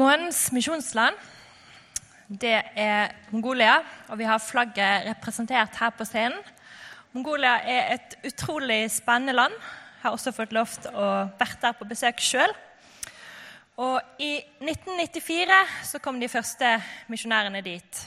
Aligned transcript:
Månens 0.00 0.46
misjonsland 0.54 1.16
det 2.40 2.54
er 2.78 3.10
Mongolia, 3.34 3.80
og 4.08 4.16
vi 4.20 4.24
har 4.24 4.38
flagget 4.40 5.08
representert 5.10 5.76
her 5.76 5.90
på 5.92 6.06
scenen. 6.08 6.38
Mongolia 7.12 7.56
er 7.68 7.96
et 7.96 8.14
utrolig 8.30 8.84
spennende 8.94 9.34
land. 9.34 9.52
Jeg 9.52 10.02
har 10.04 10.14
også 10.16 10.32
fått 10.32 10.54
lov 10.56 10.70
til 10.72 10.94
å 10.94 11.08
være 11.40 11.58
der 11.64 11.74
på 11.76 11.88
besøk 11.90 12.22
sjøl. 12.24 12.54
Og 13.76 13.98
I 14.22 14.30
1994 14.62 15.58
så 15.90 16.00
kom 16.00 16.20
de 16.22 16.30
første 16.32 16.70
misjonærene 17.10 17.60
dit. 17.66 18.00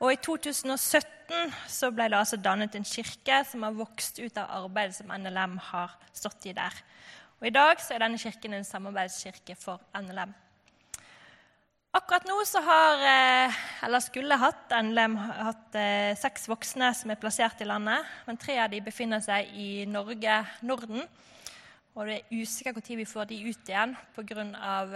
Og 0.00 0.14
i 0.14 0.20
2017 0.24 1.52
så 1.68 1.90
ble 1.92 2.06
det 2.08 2.20
altså 2.22 2.38
dannet 2.40 2.78
en 2.78 2.86
kirke 2.86 3.42
som 3.50 3.66
har 3.66 3.76
vokst 3.76 4.22
ut 4.22 4.40
av 4.40 4.62
arbeidet 4.62 4.96
som 5.02 5.12
NLM 5.12 5.58
har 5.72 5.98
stått 6.14 6.48
i 6.48 6.56
der. 6.56 6.80
Og 7.42 7.50
I 7.50 7.54
dag 7.58 7.82
så 7.82 7.98
er 7.98 8.06
denne 8.06 8.22
kirken 8.22 8.56
en 8.56 8.64
samarbeidskirke 8.64 9.58
for 9.58 9.82
NLM. 10.00 10.32
Akkurat 11.94 12.24
nå 12.26 12.40
så 12.42 12.58
har, 12.58 12.98
eh, 13.06 13.54
eller 13.86 14.00
skulle 14.02 14.34
hatt 14.34 14.72
NLM 14.82 15.12
hatt 15.14 15.76
eh, 15.78 16.16
seks 16.18 16.48
voksne 16.50 16.88
som 16.90 17.12
er 17.14 17.20
plassert 17.22 17.62
i 17.62 17.68
landet. 17.70 18.02
Men 18.26 18.36
tre 18.36 18.56
av 18.58 18.72
de 18.72 18.80
befinner 18.82 19.22
seg 19.22 19.52
i 19.54 19.84
Norge, 19.86 20.40
Norden. 20.66 21.06
Og 21.94 22.10
det 22.10 22.16
er 22.16 22.42
usikkert 22.42 22.82
når 22.82 22.98
vi 22.98 23.06
får 23.06 23.30
de 23.30 23.40
ut 23.46 23.70
igjen 23.70 23.94
pga. 24.16 24.48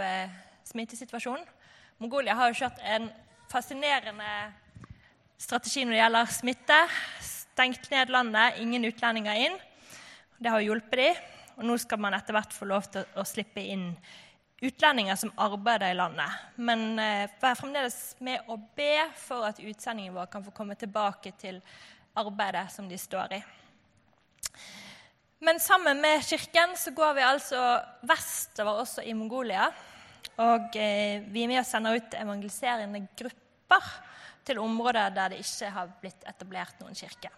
Eh, 0.09 0.35
smittesituasjonen. 0.67 1.47
Mongolia 2.03 2.35
har 2.35 2.51
jo 2.51 2.59
kjørt 2.65 2.83
en 2.83 3.07
fascinerende 3.47 4.35
strategi 5.39 5.87
når 5.87 5.95
det 5.95 6.03
gjelder 6.03 6.37
smitte. 6.41 6.83
Stengt 7.23 7.91
ned 7.95 8.11
landet, 8.11 8.59
ingen 8.59 8.91
utlendinger 8.91 9.47
inn. 9.47 9.61
Det 10.35 10.51
har 10.51 10.67
hjulpet 10.67 10.99
de, 10.99 11.13
og 11.59 11.71
nå 11.71 11.79
skal 11.79 12.03
man 12.03 12.19
etter 12.19 12.35
hvert 12.35 12.59
få 12.59 12.67
lov 12.67 12.91
til 12.91 13.07
å 13.15 13.23
slippe 13.23 13.63
inn 13.63 13.93
utlendinger 14.61 15.17
som 15.17 15.33
arbeider 15.37 15.93
i 15.93 15.95
landet. 15.95 16.31
Men 16.57 16.99
eh, 16.99 17.31
vær 17.41 17.59
fremdeles 17.59 18.17
med 18.25 18.49
å 18.51 18.59
be 18.77 19.07
for 19.19 19.47
at 19.47 19.61
utsendingen 19.63 20.17
vår 20.17 20.31
kan 20.33 20.45
få 20.45 20.55
komme 20.55 20.77
tilbake 20.79 21.33
til 21.39 21.61
arbeidet 22.19 22.67
som 22.75 22.89
de 22.91 22.99
står 22.99 23.39
i. 23.39 23.41
Men 25.47 25.61
sammen 25.63 26.01
med 26.03 26.25
kirken 26.27 26.75
så 26.77 26.91
går 26.91 27.15
vi 27.15 27.23
altså 27.23 27.61
vestover 28.11 28.83
også 28.83 29.05
i 29.07 29.15
Mongolia. 29.15 29.69
Og 30.43 30.75
eh, 30.79 31.23
vi 31.31 31.45
er 31.45 31.51
med 31.51 31.63
og 31.63 31.69
sender 31.69 32.01
ut 32.01 32.19
evangeliserende 32.19 33.05
grupper 33.19 33.93
til 34.49 34.59
områder 34.59 35.15
der 35.15 35.35
det 35.35 35.45
ikke 35.45 35.71
har 35.71 35.95
blitt 36.01 36.27
etablert 36.27 36.81
noen 36.81 36.97
kirke. 36.97 37.31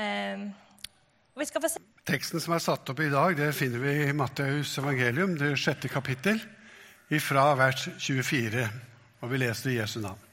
Og 0.00 1.42
vi 1.42 1.46
skal 1.50 1.60
få 1.60 1.68
se 1.68 1.82
Teksten 2.08 2.40
som 2.40 2.54
er 2.56 2.62
satt 2.64 2.88
opp 2.90 3.00
i 3.00 3.10
dag, 3.12 3.36
det 3.36 3.52
finner 3.56 3.82
vi 3.82 3.92
i 4.06 4.16
Matteus 4.16 4.72
evangelium, 4.80 5.36
det 5.38 5.52
sjette 5.60 5.90
kapittel, 5.92 6.40
ifra 7.12 7.50
vers 7.58 7.88
24. 7.98 8.66
Og 9.20 9.32
vi 9.32 9.40
leser 9.42 9.70
i 9.70 9.76
Jesu 9.76 10.00
navn. 10.00 10.26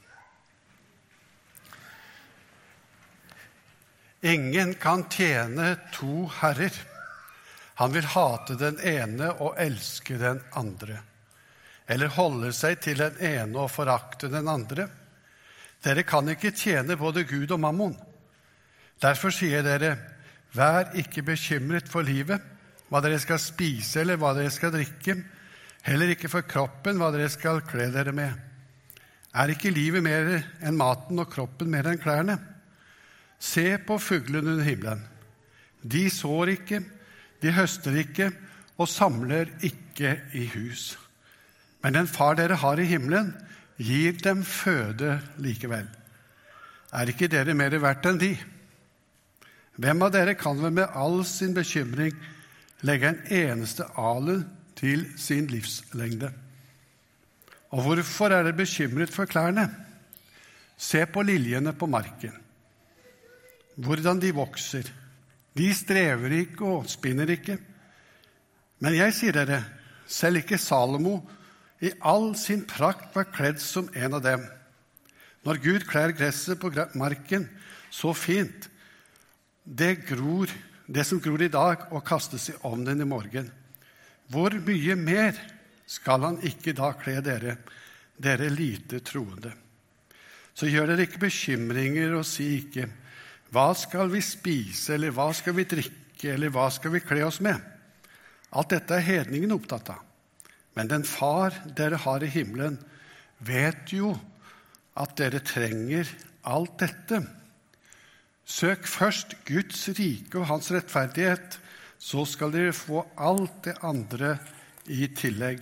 Ingen 4.20 4.72
kan 4.74 5.04
tjene 5.12 5.76
to 5.94 6.26
herrer. 6.40 6.74
Han 7.78 7.92
vil 7.94 8.08
hate 8.10 8.56
den 8.58 8.80
ene 8.82 9.30
og 9.38 9.60
elske 9.62 10.16
den 10.18 10.40
andre. 10.58 10.98
Eller 11.86 12.10
holde 12.16 12.50
seg 12.56 12.80
til 12.82 12.98
den 12.98 13.20
ene 13.22 13.60
og 13.62 13.70
forakte 13.70 14.30
den 14.32 14.48
andre. 14.50 14.88
Dere 15.84 16.02
kan 16.02 16.26
ikke 16.32 16.50
tjene 16.50 16.98
både 16.98 17.22
Gud 17.28 17.52
og 17.54 17.60
mammon. 17.62 17.94
Derfor 18.98 19.30
sier 19.30 19.62
dere, 19.62 19.94
Vær 20.56 20.94
ikke 20.96 21.24
bekymret 21.26 21.88
for 21.90 22.06
livet, 22.06 22.40
hva 22.88 23.02
dere 23.04 23.18
skal 23.20 23.40
spise 23.42 24.00
eller 24.00 24.16
hva 24.20 24.32
dere 24.36 24.52
skal 24.52 24.72
drikke, 24.72 25.18
heller 25.84 26.14
ikke 26.14 26.30
for 26.32 26.46
kroppen, 26.48 27.00
hva 27.00 27.10
dere 27.12 27.28
skal 27.32 27.60
kle 27.68 27.90
dere 27.92 28.14
med. 28.16 28.32
Er 29.36 29.52
ikke 29.52 29.74
livet 29.74 30.02
mer 30.02 30.30
enn 30.64 30.78
maten 30.78 31.20
og 31.20 31.28
kroppen 31.32 31.68
mer 31.70 31.90
enn 31.90 32.00
klærne? 32.00 32.38
Se 33.38 33.76
på 33.86 33.98
fuglene 34.00 34.56
under 34.56 34.66
himmelen. 34.66 35.04
De 35.84 36.08
sår 36.10 36.54
ikke, 36.56 36.80
de 37.42 37.52
høster 37.54 38.00
ikke 38.00 38.32
og 38.78 38.88
samler 38.90 39.52
ikke 39.64 40.16
i 40.34 40.48
hus. 40.56 40.96
Men 41.84 41.94
den 41.94 42.10
far 42.10 42.34
dere 42.38 42.58
har 42.58 42.80
i 42.80 42.88
himmelen, 42.88 43.30
gir 43.78 44.16
dem 44.24 44.42
føde 44.42 45.20
likevel. 45.38 45.86
Er 46.90 47.10
ikke 47.12 47.28
dere 47.30 47.54
mer 47.54 47.76
verdt 47.78 48.08
enn 48.10 48.18
de? 48.18 48.32
Hvem 49.78 50.02
av 50.02 50.10
dere 50.10 50.34
kan 50.34 50.58
vel 50.58 50.74
med 50.74 50.90
all 50.98 51.20
sin 51.26 51.54
bekymring 51.54 52.16
legge 52.86 53.12
en 53.12 53.20
eneste 53.30 53.86
alen 53.98 54.42
til 54.78 55.04
sin 55.18 55.46
livslengde? 55.50 56.32
Og 57.70 57.84
hvorfor 57.84 58.32
er 58.32 58.42
dere 58.42 58.58
bekymret 58.58 59.12
for 59.14 59.30
klærne? 59.30 59.68
Se 60.78 61.04
på 61.10 61.22
liljene 61.26 61.72
på 61.74 61.88
marken, 61.90 62.34
hvordan 63.78 64.20
de 64.22 64.30
vokser. 64.34 64.86
De 65.58 65.66
strever 65.74 66.36
ikke 66.40 66.66
og 66.66 66.86
spinner 66.90 67.30
ikke. 67.34 67.56
Men 68.78 68.94
jeg 68.94 69.14
sier 69.14 69.34
dere, 69.34 69.62
selv 70.06 70.40
ikke 70.42 70.58
Salomo 70.58 71.18
i 71.82 71.90
all 72.06 72.32
sin 72.38 72.64
prakt 72.66 73.14
var 73.14 73.30
kledd 73.34 73.58
som 73.62 73.90
en 73.94 74.18
av 74.18 74.22
dem. 74.22 74.46
Når 75.46 75.62
Gud 75.62 75.86
klær 75.86 76.14
gresset 76.14 76.58
på 76.62 76.70
marken 76.98 77.46
så 77.94 78.14
fint, 78.14 78.68
det, 79.68 80.06
gror, 80.08 80.50
det 80.86 81.04
som 81.04 81.20
gror 81.20 81.42
i 81.44 81.52
dag, 81.52 81.88
og 81.92 82.04
kastes 82.06 82.48
i 82.52 82.56
ovnen 82.68 83.04
i 83.04 83.08
morgen. 83.08 83.50
Hvor 84.28 84.54
mye 84.64 84.96
mer 84.96 85.36
skal 85.88 86.24
han 86.24 86.40
ikke 86.44 86.74
da 86.76 86.92
kle 87.00 87.18
dere, 87.24 87.58
dere 88.16 88.48
lite 88.52 89.00
troende? 89.04 89.52
Så 90.56 90.68
gjør 90.68 90.90
dere 90.90 91.06
ikke 91.06 91.26
bekymringer 91.28 92.16
og 92.18 92.26
si 92.26 92.48
ikke 92.58 92.88
hva 93.54 93.70
skal 93.78 94.10
vi 94.12 94.20
spise, 94.24 94.92
eller 94.96 95.14
hva 95.16 95.30
skal 95.36 95.54
vi 95.56 95.64
drikke, 95.68 96.34
eller 96.34 96.52
hva 96.52 96.66
skal 96.72 96.92
vi 96.92 97.00
kle 97.00 97.22
oss 97.24 97.38
med? 97.44 97.56
Alt 98.52 98.74
dette 98.74 98.96
er 98.96 99.06
hedningen 99.06 99.54
opptatt 99.54 99.92
av. 99.94 100.02
Men 100.76 100.90
den 100.90 101.04
far 101.08 101.56
dere 101.76 102.00
har 102.04 102.24
i 102.24 102.30
himmelen, 102.32 102.76
vet 103.38 103.92
jo 103.94 104.12
at 104.98 105.14
dere 105.16 105.40
trenger 105.44 106.10
alt 106.48 106.76
dette. 106.82 107.22
Søk 108.48 108.86
først 108.88 109.34
Guds 109.44 109.88
rike 109.98 110.40
og 110.40 110.48
hans 110.48 110.70
rettferdighet, 110.72 111.58
så 111.98 112.24
skal 112.24 112.52
dere 112.54 112.72
få 112.72 113.02
alt 113.20 113.64
det 113.66 113.76
andre 113.84 114.38
i 114.88 115.08
tillegg. 115.12 115.60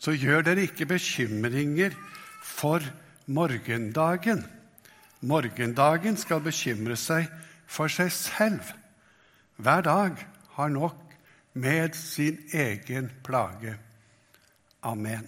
Så 0.00 0.14
gjør 0.16 0.46
dere 0.46 0.64
ikke 0.64 0.88
bekymringer 0.88 1.92
for 2.44 2.84
morgendagen. 3.26 4.44
Morgendagen 5.20 6.16
skal 6.16 6.44
bekymre 6.44 6.96
seg 7.00 7.28
for 7.66 7.92
seg 7.92 8.12
selv. 8.14 8.72
Hver 9.56 9.84
dag 9.84 10.20
har 10.56 10.72
nok 10.72 11.16
med 11.56 11.96
sin 11.96 12.38
egen 12.52 13.10
plage. 13.24 13.76
Amen. 14.82 15.26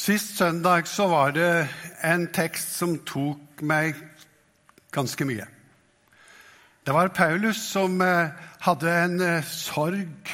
Sist 0.00 0.38
søndag 0.38 0.86
så 0.88 1.10
var 1.10 1.34
det 1.36 1.68
en 2.08 2.22
tekst 2.32 2.72
som 2.78 2.94
tok 3.04 3.60
meg 3.68 3.98
ganske 4.96 5.26
mye. 5.28 5.44
Det 6.86 6.94
var 6.96 7.12
Paulus 7.12 7.60
som 7.60 8.00
eh, 8.00 8.32
hadde 8.64 8.94
en 9.02 9.20
eh, 9.20 9.44
sorg, 9.44 10.32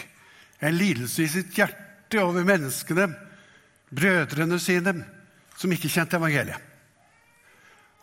en 0.62 0.78
lidelse 0.78 1.25
i 1.25 1.32
sitt 1.32 1.59
hjerte 1.59 2.22
over 2.22 2.47
menneskene, 2.47 3.09
brødrene 3.91 4.60
sine, 4.62 4.94
som 5.59 5.75
ikke 5.75 5.91
kjente 5.91 6.21
evangeliet. 6.21 6.62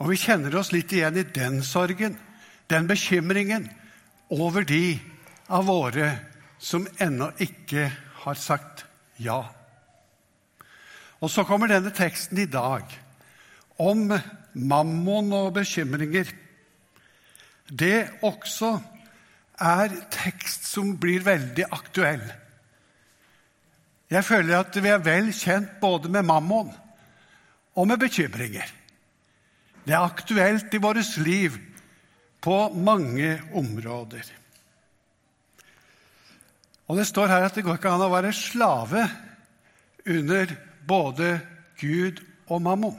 Og 0.04 0.12
vi 0.12 0.20
kjenner 0.20 0.60
oss 0.60 0.76
litt 0.76 0.92
igjen 0.92 1.22
i 1.22 1.28
den 1.32 1.64
sorgen, 1.64 2.20
den 2.68 2.92
bekymringen, 2.92 3.72
over 4.28 4.68
de 4.68 4.98
av 5.48 5.72
våre 5.72 6.12
som 6.60 6.90
ennå 7.00 7.32
ikke 7.40 7.88
har 8.26 8.40
sagt 8.50 8.84
ja. 9.16 9.46
Og 11.24 11.32
så 11.32 11.46
kommer 11.48 11.72
denne 11.72 11.94
teksten 11.96 12.42
i 12.44 12.50
dag 12.52 12.90
om 13.80 14.10
mammon 14.54 15.32
og 15.34 15.54
bekymringer. 15.56 16.28
Det 17.72 18.10
også 18.28 18.76
er 19.64 19.94
tekst 20.12 20.68
som 20.68 20.98
blir 21.00 21.24
veldig 21.24 21.70
aktuell. 21.72 22.26
Jeg 24.12 24.28
føler 24.28 24.60
at 24.60 24.76
vi 24.84 24.92
er 24.92 25.06
vel 25.06 25.32
kjent 25.34 25.80
både 25.82 26.12
med 26.12 26.28
mammon 26.28 26.74
og 27.74 27.88
med 27.88 28.02
bekymringer. 28.04 28.68
Det 29.84 29.96
er 29.96 30.04
aktuelt 30.04 30.76
i 30.76 30.82
vårt 30.84 31.18
liv 31.24 31.56
på 32.44 32.58
mange 32.76 33.40
områder. 33.56 34.28
Og 36.92 37.00
Det 37.00 37.08
står 37.08 37.32
her 37.32 37.48
at 37.48 37.56
det 37.56 37.64
går 37.64 37.80
ikke 37.80 37.96
an 37.96 38.06
å 38.06 38.12
være 38.12 38.36
slave 38.36 39.08
under 40.04 40.52
både 40.88 41.40
Gud 41.80 42.22
og 42.48 42.62
mammon. 42.62 42.96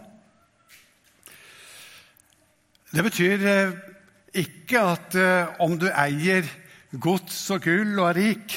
Det 2.94 3.02
betyr 3.02 3.46
eh, 3.50 3.72
ikke 4.34 4.82
at 4.94 5.16
eh, 5.18 5.56
om 5.62 5.74
du 5.78 5.88
eier 5.90 6.46
gods 7.02 7.38
og 7.50 7.64
gull 7.64 7.96
og 7.98 8.12
er 8.12 8.20
rik, 8.20 8.54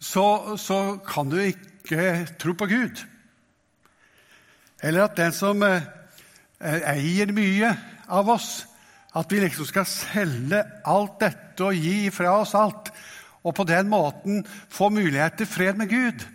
så, 0.00 0.56
så 0.58 0.98
kan 1.06 1.30
du 1.30 1.38
ikke 1.38 2.26
tro 2.40 2.56
på 2.58 2.66
Gud. 2.70 3.04
Eller 4.82 5.04
at 5.04 5.16
den 5.20 5.34
som 5.36 5.62
eh, 5.62 5.86
eier 6.60 7.30
mye 7.36 7.70
av 8.10 8.32
oss, 8.34 8.50
at 9.14 9.30
vi 9.30 9.42
liksom 9.42 9.66
skal 9.68 9.86
selge 9.90 10.64
alt 10.88 11.20
dette 11.22 11.66
og 11.66 11.78
gi 11.78 12.10
fra 12.14 12.34
oss 12.40 12.56
alt, 12.58 12.90
og 13.46 13.54
på 13.56 13.66
den 13.68 13.88
måten 13.90 14.42
få 14.46 14.90
mulighet 14.92 15.38
til 15.38 15.48
fred 15.48 15.78
med 15.78 15.90
Gud. 15.90 16.26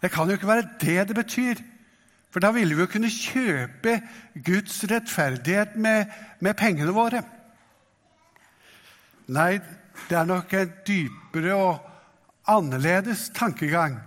Det 0.00 0.10
kan 0.12 0.28
jo 0.28 0.38
ikke 0.38 0.48
være 0.48 0.68
det 0.80 1.08
det 1.08 1.16
betyr. 1.16 1.60
For 2.30 2.42
da 2.42 2.52
ville 2.54 2.76
vi 2.76 2.84
jo 2.84 2.90
kunne 2.90 3.10
kjøpe 3.10 3.96
Guds 4.46 4.84
rettferdighet 4.90 5.76
med, 5.76 6.06
med 6.40 6.54
pengene 6.54 6.94
våre. 6.94 7.22
Nei, 9.30 9.58
det 10.08 10.16
er 10.18 10.28
nok 10.28 10.54
en 10.54 10.72
dypere 10.86 11.54
og 11.58 12.50
annerledes 12.50 13.28
tankegang 13.34 13.98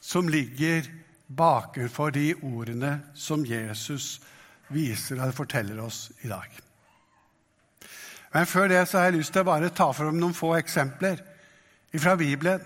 som 0.00 0.28
ligger 0.28 0.86
bakenfor 1.26 2.12
de 2.14 2.32
ordene 2.42 2.98
som 3.14 3.44
Jesus 3.46 4.18
viser 4.72 5.20
og 5.20 5.34
forteller 5.34 5.80
oss 5.82 6.08
i 6.24 6.28
dag. 6.30 6.48
Men 8.34 8.46
før 8.46 8.68
det 8.70 8.84
så 8.88 8.98
har 8.98 9.10
jeg 9.10 9.18
lyst 9.18 9.34
til 9.34 9.42
å 9.42 9.50
bare 9.50 9.72
ta 9.74 9.90
fram 9.96 10.18
noen 10.20 10.36
få 10.36 10.54
eksempler 10.60 11.18
fra 11.98 12.14
Bibelen 12.18 12.62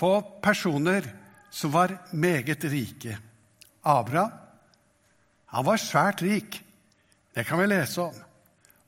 på 0.00 0.16
personer 0.42 1.06
som 1.52 1.72
var 1.74 1.98
meget 2.12 2.64
rike. 2.64 3.18
Abraham 3.82 4.38
han 5.52 5.66
var 5.66 5.76
svært 5.76 6.22
rik. 6.24 6.62
Det 7.36 7.44
kan 7.44 7.60
vi 7.60 7.66
lese 7.68 8.00
om. 8.00 8.14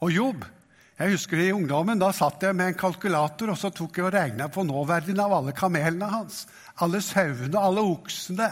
Og 0.01 0.13
Jobb 0.13 0.47
jeg 0.95 1.11
husker 1.11 1.41
det 1.41 1.49
I 1.49 1.55
ungdommen 1.57 1.99
da 1.99 2.13
satt 2.15 2.45
jeg 2.47 2.55
med 2.55 2.71
en 2.71 2.77
kalkulator 2.79 3.51
og 3.51 3.57
så 3.59 3.73
tok 3.75 3.97
jeg 3.99 4.07
og 4.07 4.13
regna 4.15 4.47
på 4.53 4.63
nåverdien 4.63 5.19
av 5.25 5.33
alle 5.41 5.55
kamelene 5.57 6.07
hans. 6.07 6.45
Alle 6.87 7.01
sauene, 7.03 7.59
alle 7.59 7.83
oksene. 7.83 8.47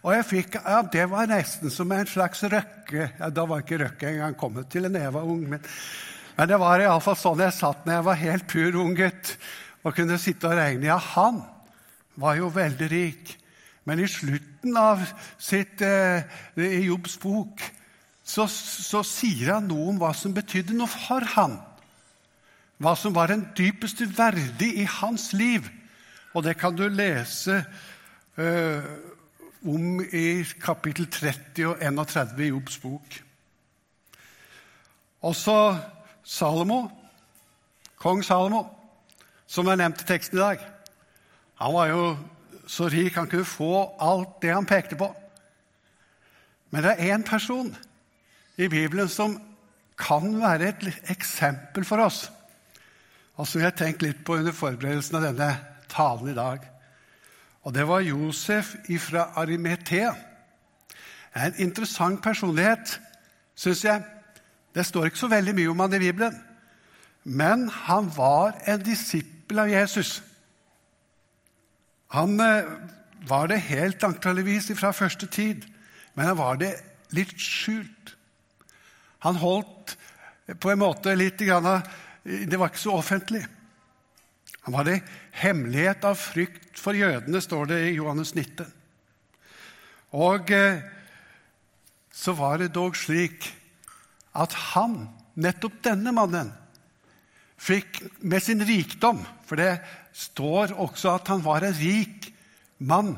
Og 0.00 0.14
jeg 0.16 0.24
fikk, 0.30 0.56
ja, 0.56 0.80
Det 0.82 1.04
var 1.10 1.28
nesten 1.28 1.70
som 1.70 1.92
en 1.92 2.08
slags 2.08 2.42
røkke. 2.48 3.10
Ja, 3.18 3.28
da 3.28 3.44
var 3.44 3.60
ikke 3.60 3.82
røkke 3.84 4.08
engang 4.08 4.38
kommet 4.40 4.70
til 4.72 4.88
da 4.88 5.04
jeg 5.04 5.12
var 5.12 5.28
ung. 5.28 5.44
Men, 5.50 5.60
men 6.38 6.48
det 6.48 6.60
var 6.64 6.80
iallfall 6.80 7.18
sånn 7.20 7.44
jeg 7.44 7.58
satt 7.60 7.84
når 7.84 7.98
jeg 7.98 8.08
var 8.08 8.22
helt 8.24 8.48
pur 8.48 8.80
ung 8.86 8.96
gutt 8.96 9.36
og 9.84 9.92
kunne 9.92 10.16
sitte 10.18 10.48
og 10.48 10.56
regne. 10.56 10.88
Ja, 10.88 10.96
han 10.96 11.42
var 12.16 12.40
jo 12.40 12.48
veldig 12.56 12.88
rik. 12.88 13.36
Men 13.84 13.98
i 13.98 14.08
slutten 14.08 14.76
av 14.78 15.02
sitt, 15.38 15.82
eh, 15.82 16.22
i 16.56 16.86
Jobbs 16.86 17.16
bok 17.18 17.62
så, 18.22 18.46
så, 18.46 19.02
sier 19.02 19.56
han 19.56 19.66
noe 19.66 19.88
om 19.90 19.98
hva 19.98 20.12
som 20.14 20.34
betydde 20.34 20.76
noe 20.76 20.90
for 20.90 21.26
han. 21.34 21.58
Hva 22.82 22.94
som 22.98 23.14
var 23.14 23.32
den 23.32 23.48
dypeste 23.58 24.06
verdi 24.16 24.70
i 24.82 24.86
hans 25.00 25.32
liv. 25.34 25.66
Og 26.32 26.46
det 26.46 26.54
kan 26.60 26.76
du 26.78 26.86
lese 26.88 27.58
eh, 28.38 28.86
om 29.66 30.00
i 30.00 30.42
kapittel 30.62 31.10
30 31.10 31.66
og 31.72 31.82
31 31.82 32.46
i 32.46 32.50
Jobbs 32.52 32.78
bok. 32.82 33.18
Også 35.22 35.56
Salomo, 36.24 36.86
kong 37.98 38.22
Salomo, 38.26 38.64
som 39.46 39.68
er 39.68 39.78
nevnt 39.78 40.02
i 40.02 40.06
teksten 40.08 40.38
i 40.38 40.42
dag. 40.42 40.62
Han 41.62 41.74
var 41.74 41.90
jo 41.90 42.06
så 42.72 42.88
rik 42.88 43.18
han 43.18 43.28
kunne 43.28 43.48
få 43.48 43.72
alt 44.00 44.38
det 44.42 44.52
han 44.54 44.68
pekte 44.68 44.96
på. 44.96 45.10
Men 46.72 46.84
det 46.84 46.94
er 46.94 47.16
én 47.16 47.24
person 47.26 47.68
i 48.56 48.68
Bibelen 48.68 49.08
som 49.12 49.36
kan 49.98 50.38
være 50.40 50.70
et 50.70 50.86
eksempel 51.12 51.84
for 51.84 52.00
oss, 52.00 52.30
og 53.36 53.46
som 53.48 53.60
jeg 53.60 53.68
har 53.68 53.76
tenkt 53.76 54.02
litt 54.02 54.24
på 54.24 54.38
under 54.40 54.56
forberedelsen 54.56 55.18
av 55.18 55.26
denne 55.28 55.50
talen 55.92 56.32
i 56.32 56.36
dag. 56.36 56.64
Og 57.62 57.74
det 57.74 57.84
var 57.88 58.00
Josef 58.00 58.74
fra 59.04 59.28
Arimetea. 59.36 60.14
En 61.36 61.54
interessant 61.58 62.22
personlighet, 62.22 63.00
syns 63.54 63.84
jeg. 63.84 64.02
Det 64.74 64.86
står 64.86 65.10
ikke 65.10 65.22
så 65.22 65.28
veldig 65.28 65.54
mye 65.54 65.70
om 65.70 65.80
han 65.84 65.94
i 65.94 66.02
Bibelen. 66.02 66.40
Men 67.24 67.68
han 67.68 68.10
var 68.16 68.56
en 68.66 68.82
disippel 68.82 69.60
av 69.62 69.70
Jesus. 69.70 70.22
Han 72.12 72.40
eh, 72.40 72.68
var 73.28 73.48
det 73.48 73.62
helt 73.70 74.04
antageligvis 74.04 74.70
fra 74.76 74.92
første 74.92 75.26
tid, 75.26 75.64
men 76.14 76.28
han 76.28 76.38
var 76.38 76.60
det 76.60 76.74
litt 77.16 77.34
skjult. 77.40 78.14
Han 79.24 79.38
holdt 79.40 79.96
på 80.60 80.72
en 80.72 80.82
måte 80.82 81.14
litt 81.14 81.38
Det 81.38 82.58
var 82.58 82.68
ikke 82.68 82.82
så 82.82 82.96
offentlig. 82.98 83.44
Han 84.66 84.74
var 84.74 84.86
det 84.86 85.02
hemmelighet 85.42 86.04
av 86.04 86.18
frykt 86.18 86.78
for 86.78 86.94
jødene, 86.94 87.40
står 87.40 87.72
det 87.72 87.80
i 87.86 87.96
Johannes 87.96 88.34
19. 88.34 88.66
Og 90.12 90.50
eh, 90.52 90.82
så 92.12 92.34
var 92.36 92.60
det 92.60 92.74
dog 92.74 92.96
slik 92.98 93.48
at 94.36 94.52
han, 94.72 95.08
nettopp 95.34 95.80
denne 95.84 96.12
mannen, 96.14 96.52
fikk 97.62 98.00
med 98.26 98.42
sin 98.42 98.62
rikdom 98.66 99.22
For 99.46 99.60
det 99.60 99.76
står 100.12 100.74
også 100.80 101.14
at 101.16 101.28
han 101.32 101.44
var 101.44 101.64
en 101.64 101.76
rik 101.76 102.28
mann. 102.78 103.14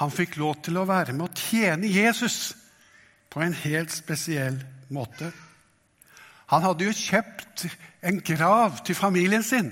Han 0.00 0.10
fikk 0.10 0.38
lov 0.40 0.62
til 0.64 0.78
å 0.80 0.86
være 0.88 1.12
med 1.12 1.28
å 1.28 1.36
tjene 1.36 1.90
Jesus 1.90 2.54
på 3.30 3.42
en 3.44 3.54
helt 3.54 3.92
spesiell 3.94 4.56
måte. 4.90 5.30
Han 6.50 6.64
hadde 6.66 6.88
jo 6.88 6.96
kjøpt 6.96 7.66
en 8.02 8.18
grav 8.26 8.80
til 8.86 8.98
familien 8.98 9.44
sin. 9.46 9.70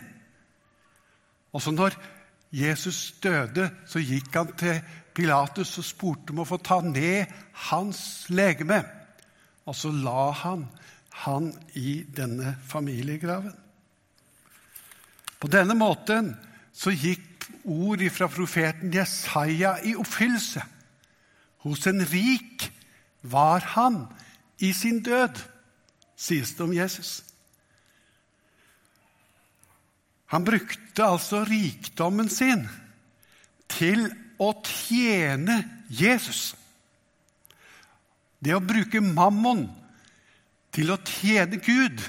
Og 1.50 1.62
så 1.64 1.72
når 1.74 1.96
Jesus 2.54 3.16
døde, 3.22 3.70
så 3.86 4.02
gikk 4.02 4.30
han 4.36 4.52
til 4.58 4.78
Pilatus 5.14 5.74
og 5.80 5.86
spurte 5.86 6.34
om 6.34 6.44
å 6.44 6.46
få 6.46 6.60
ta 6.62 6.78
ned 6.84 7.26
hans 7.70 8.28
legeme. 8.30 8.82
Og 9.66 9.74
så 9.74 9.90
la 9.90 10.30
han 10.44 10.68
han 11.24 11.50
i 11.74 12.04
denne 12.14 12.54
familiegraven. 12.68 13.56
På 15.38 15.50
denne 15.50 15.74
måten 15.78 16.32
så 16.74 16.92
gikk 16.94 17.46
ord 17.68 18.02
fra 18.14 18.28
profeten 18.30 18.92
Jesaja 18.94 19.76
i 19.86 19.94
oppfyllelse. 19.98 20.62
Hos 21.66 21.86
en 21.90 22.04
rik 22.06 22.68
var 23.22 23.64
han 23.74 24.04
i 24.62 24.72
sin 24.74 25.02
død, 25.02 25.38
sies 26.18 26.54
det 26.54 26.64
om 26.64 26.74
Jesus. 26.74 27.22
Han 30.28 30.44
brukte 30.44 31.04
altså 31.04 31.42
rikdommen 31.48 32.28
sin 32.28 32.66
til 33.70 34.08
å 34.38 34.50
tjene 34.66 35.62
Jesus. 35.88 36.52
Det 38.38 38.54
å 38.54 38.62
bruke 38.62 39.00
mammon 39.02 39.66
til 40.74 40.92
å 40.92 40.98
tjene 41.00 41.58
Gud, 41.64 42.02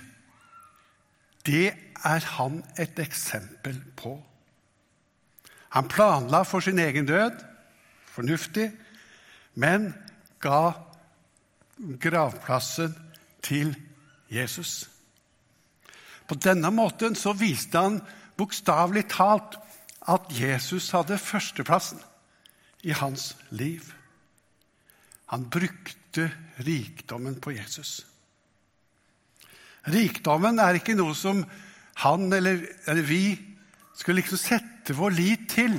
det 1.47 1.88
er 2.05 2.25
han 2.37 2.63
et 2.79 2.99
eksempel 2.99 3.79
på. 3.97 4.15
Han 5.69 5.87
planla 5.87 6.43
for 6.43 6.59
sin 6.59 6.79
egen 6.79 7.05
død, 7.05 7.43
fornuftig, 8.09 8.71
men 9.55 9.93
ga 10.41 10.71
gravplassen 12.01 12.95
til 13.45 13.75
Jesus. 14.31 14.89
På 16.27 16.35
denne 16.35 16.71
måten 16.71 17.15
så 17.15 17.33
viste 17.33 17.79
han 17.79 18.01
bokstavelig 18.37 19.07
talt 19.11 19.57
at 20.09 20.29
Jesus 20.33 20.91
hadde 20.95 21.17
førsteplassen 21.17 22.01
i 22.83 22.93
hans 22.95 23.35
liv. 23.49 23.83
Han 25.29 25.49
brukte 25.49 26.29
rikdommen 26.65 27.39
på 27.41 27.51
Jesus. 27.51 28.05
Rikdommen 29.89 30.59
er 30.59 30.79
ikke 30.79 30.97
noe 30.97 31.15
som 31.17 31.43
han 31.99 32.31
eller, 32.33 32.61
eller 32.87 33.03
vi 33.03 33.23
skulle 33.97 34.21
liksom 34.21 34.39
sette 34.39 34.95
vår 34.95 35.15
lit 35.17 35.49
til. 35.51 35.75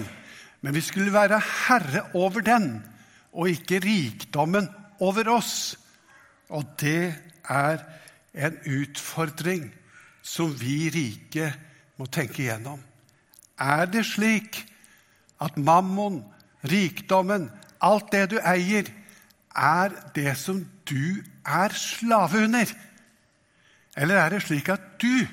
Men 0.60 0.76
vi 0.76 0.82
skulle 0.84 1.12
være 1.14 1.40
herre 1.40 2.04
over 2.14 2.44
den, 2.44 2.82
og 3.32 3.48
ikke 3.48 3.80
rikdommen 3.80 4.68
over 5.00 5.30
oss. 5.32 5.78
Og 6.52 6.66
det 6.80 7.14
er 7.48 7.80
en 8.34 8.58
utfordring 8.68 9.70
som 10.22 10.52
vi 10.60 10.90
rike 10.92 11.48
må 11.96 12.06
tenke 12.12 12.44
igjennom. 12.44 12.82
Er 13.60 13.88
det 13.88 14.04
slik 14.08 14.60
at 15.40 15.56
mammon, 15.56 16.20
rikdommen, 16.64 17.48
alt 17.80 18.12
det 18.12 18.26
du 18.34 18.38
eier, 18.44 18.88
er 19.56 19.94
det 20.14 20.36
som 20.38 20.60
du 20.88 21.22
er 21.46 21.72
slave 21.72 22.44
under? 22.44 22.68
Eller 23.96 24.20
er 24.20 24.36
det 24.36 24.44
slik 24.44 24.68
at 24.68 24.84
du 25.00 25.24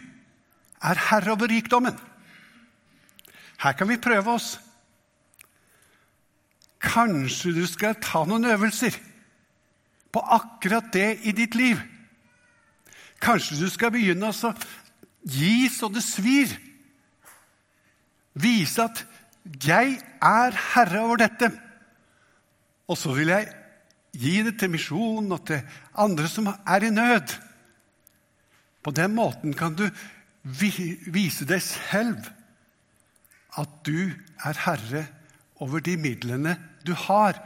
er 0.83 1.03
herre 1.09 1.33
over 1.33 1.49
rikdommen. 1.49 1.97
Her 3.57 3.73
kan 3.73 3.89
vi 3.89 3.97
prøve 3.97 4.37
oss. 4.37 4.57
Kanskje 6.81 7.55
du 7.55 7.65
skal 7.67 7.97
ta 8.01 8.23
noen 8.27 8.45
øvelser 8.45 8.95
på 10.13 10.21
akkurat 10.21 10.91
det 10.93 11.09
i 11.25 11.33
ditt 11.35 11.57
liv. 11.57 11.79
Kanskje 13.21 13.57
du 13.63 13.69
skal 13.73 13.91
begynne 13.93 14.29
å 14.29 14.53
gi 15.27 15.67
så 15.73 15.89
det 15.89 16.05
svir 16.05 16.53
Vise 18.37 18.83
at 18.83 18.99
jeg 19.65 19.95
er 20.21 20.57
herre 20.75 20.99
over 21.01 21.17
dette. 21.17 21.49
Og 22.85 22.99
så 22.99 23.15
vil 23.15 23.31
jeg 23.33 23.47
gi 24.13 24.35
det 24.45 24.55
til 24.61 24.69
misjonen 24.73 25.33
og 25.33 25.41
til 25.49 25.63
andre 25.97 26.29
som 26.29 26.51
er 26.53 26.85
i 26.85 26.91
nød. 26.93 27.33
På 28.85 28.93
den 28.93 29.15
måten 29.17 29.55
kan 29.57 29.73
du 29.73 29.87
vise 30.47 31.45
deg 31.47 31.61
selv 31.63 32.27
at 33.57 33.79
du 33.87 34.11
er 34.45 34.59
herre 34.65 35.03
over 35.63 35.81
de 35.83 35.95
midlene 35.97 36.55
du 36.85 36.93
har, 37.07 37.39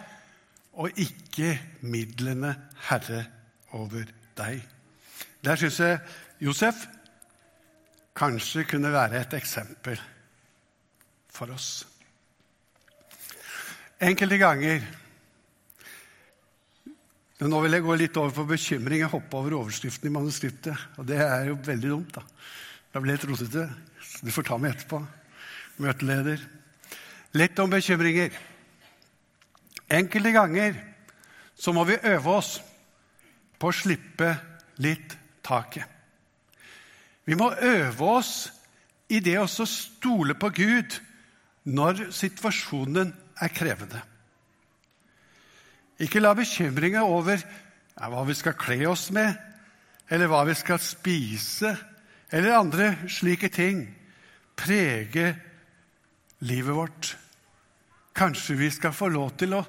og 0.74 1.00
ikke 1.00 1.56
midlene 1.82 2.54
herre 2.88 3.26
over 3.76 4.10
deg. 4.38 4.62
Der 5.44 5.60
syns 5.60 5.80
jeg 5.82 6.00
Josef 6.44 6.86
kanskje 8.16 8.68
kunne 8.70 8.92
være 8.94 9.22
et 9.22 9.34
eksempel 9.34 10.00
for 11.32 11.54
oss. 11.56 11.88
Enkelte 14.02 14.42
ganger 14.42 14.90
Nå 17.42 17.58
vil 17.64 17.74
jeg 17.74 17.82
gå 17.82 17.96
litt 17.98 18.18
over 18.22 18.34
på 18.36 18.44
bekymring. 18.52 19.00
Jeg 19.02 19.10
hoppa 19.10 19.40
over 19.40 19.56
overskriften 19.58 20.12
i 20.12 20.14
manuskriptet. 20.14 20.78
Og 21.02 21.08
det 21.10 21.18
er 21.26 21.48
jo 21.48 21.56
veldig 21.66 21.90
dumt. 21.90 22.12
da. 22.14 22.22
Det 22.92 23.00
ble 23.00 23.16
litt 23.16 23.26
rotete. 23.28 23.70
Du 24.22 24.32
får 24.36 24.46
ta 24.48 24.58
meg 24.60 24.76
etterpå, 24.76 25.00
møteleder. 25.80 26.42
Litt 27.40 27.60
om 27.64 27.72
bekymringer. 27.72 28.36
Enkelte 29.92 30.34
ganger 30.36 30.76
så 31.56 31.72
må 31.76 31.86
vi 31.88 32.00
øve 32.04 32.36
oss 32.36 32.58
på 33.60 33.70
å 33.70 33.76
slippe 33.76 34.34
litt 34.84 35.16
taket. 35.46 35.86
Vi 37.24 37.38
må 37.38 37.52
øve 37.54 38.12
oss 38.18 38.34
i 39.12 39.22
det 39.24 39.38
å 39.40 39.48
stole 39.48 40.36
på 40.40 40.50
Gud 40.56 40.98
når 41.72 42.10
situasjonen 42.16 43.12
er 43.42 43.54
krevende. 43.54 44.02
Ikke 46.02 46.22
la 46.24 46.34
bekymringa 46.36 47.04
over 47.06 47.44
hva 48.02 48.24
vi 48.26 48.36
skal 48.36 48.58
kle 48.58 48.80
oss 48.90 49.10
med, 49.14 49.36
eller 50.10 50.32
hva 50.32 50.42
vi 50.48 50.56
skal 50.58 50.80
spise, 50.82 51.76
eller 52.32 52.58
andre 52.58 52.94
slike 53.12 53.50
ting, 53.52 53.84
prege 54.56 55.34
livet 56.48 56.76
vårt. 56.76 57.12
Kanskje 58.16 58.58
vi 58.60 58.72
skal 58.72 58.96
få 58.96 59.10
lov 59.12 59.36
til 59.40 59.56
å 59.56 59.62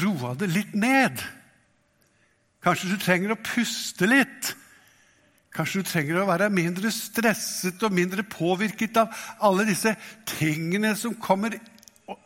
roe 0.00 0.32
det 0.38 0.50
litt 0.50 0.74
ned. 0.78 1.20
Kanskje 2.62 2.92
du 2.92 2.98
trenger 3.00 3.34
å 3.34 3.42
puste 3.42 4.08
litt. 4.08 4.54
Kanskje 5.54 5.82
du 5.82 5.88
trenger 5.90 6.20
å 6.20 6.28
være 6.28 6.50
mindre 6.54 6.92
stresset 6.94 7.82
og 7.82 7.94
mindre 7.94 8.22
påvirket 8.22 9.00
av 9.00 9.14
alle 9.42 9.66
disse 9.66 9.96
tingene 10.38 10.92
som 10.98 11.16
kommer 11.18 11.56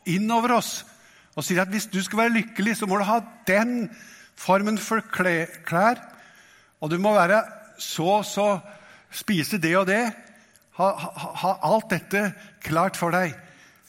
inn 0.09 0.29
over 0.33 0.59
oss 0.59 0.83
og 1.35 1.43
sier 1.43 1.65
at 1.65 1.73
hvis 1.73 1.89
du 1.91 1.99
skal 2.05 2.21
være 2.21 2.37
lykkelig, 2.37 2.77
så 2.79 2.87
må 2.87 3.01
du 3.01 3.07
ha 3.09 3.19
den 3.49 3.89
formen 4.39 4.77
for 4.79 5.03
klær. 5.11 5.99
Og 6.79 6.93
du 6.93 6.99
må 7.03 7.11
være 7.17 7.41
så 7.83 8.21
og 8.21 8.27
så 8.29 8.47
spise 9.15 9.61
det 9.63 9.75
og 9.79 9.89
det. 9.89 10.03
Ha, 10.79 10.89
ha, 10.99 11.33
ha 11.43 11.53
alt 11.71 11.93
dette 11.93 12.27
klart 12.65 12.99
for 12.99 13.15
deg. 13.15 13.35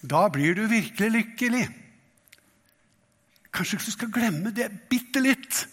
Da 0.06 0.28
blir 0.30 0.58
du 0.58 0.66
virkelig 0.70 1.12
lykkelig. 1.12 1.66
Kanskje 3.56 3.80
du 3.82 3.92
skal 3.94 4.12
glemme 4.14 4.52
det 4.54 4.68
bitte 4.92 5.24
litt. 5.24 5.64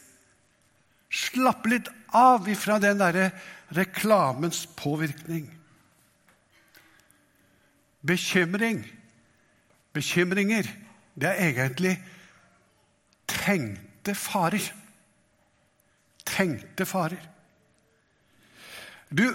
Slappe 1.13 1.75
litt 1.75 1.91
av 2.17 2.47
ifra 2.49 2.79
den 2.81 3.01
derre 3.01 3.31
reklamens 3.77 4.65
påvirkning. 4.79 5.49
Bekymring, 8.03 8.81
bekymringer, 9.95 10.67
det 11.15 11.29
er 11.29 11.51
egentlig 11.53 11.93
tenkte 13.31 14.15
farer. 14.19 14.65
Tenkte 16.27 16.87
farer. 16.89 17.32
Du 19.13 19.27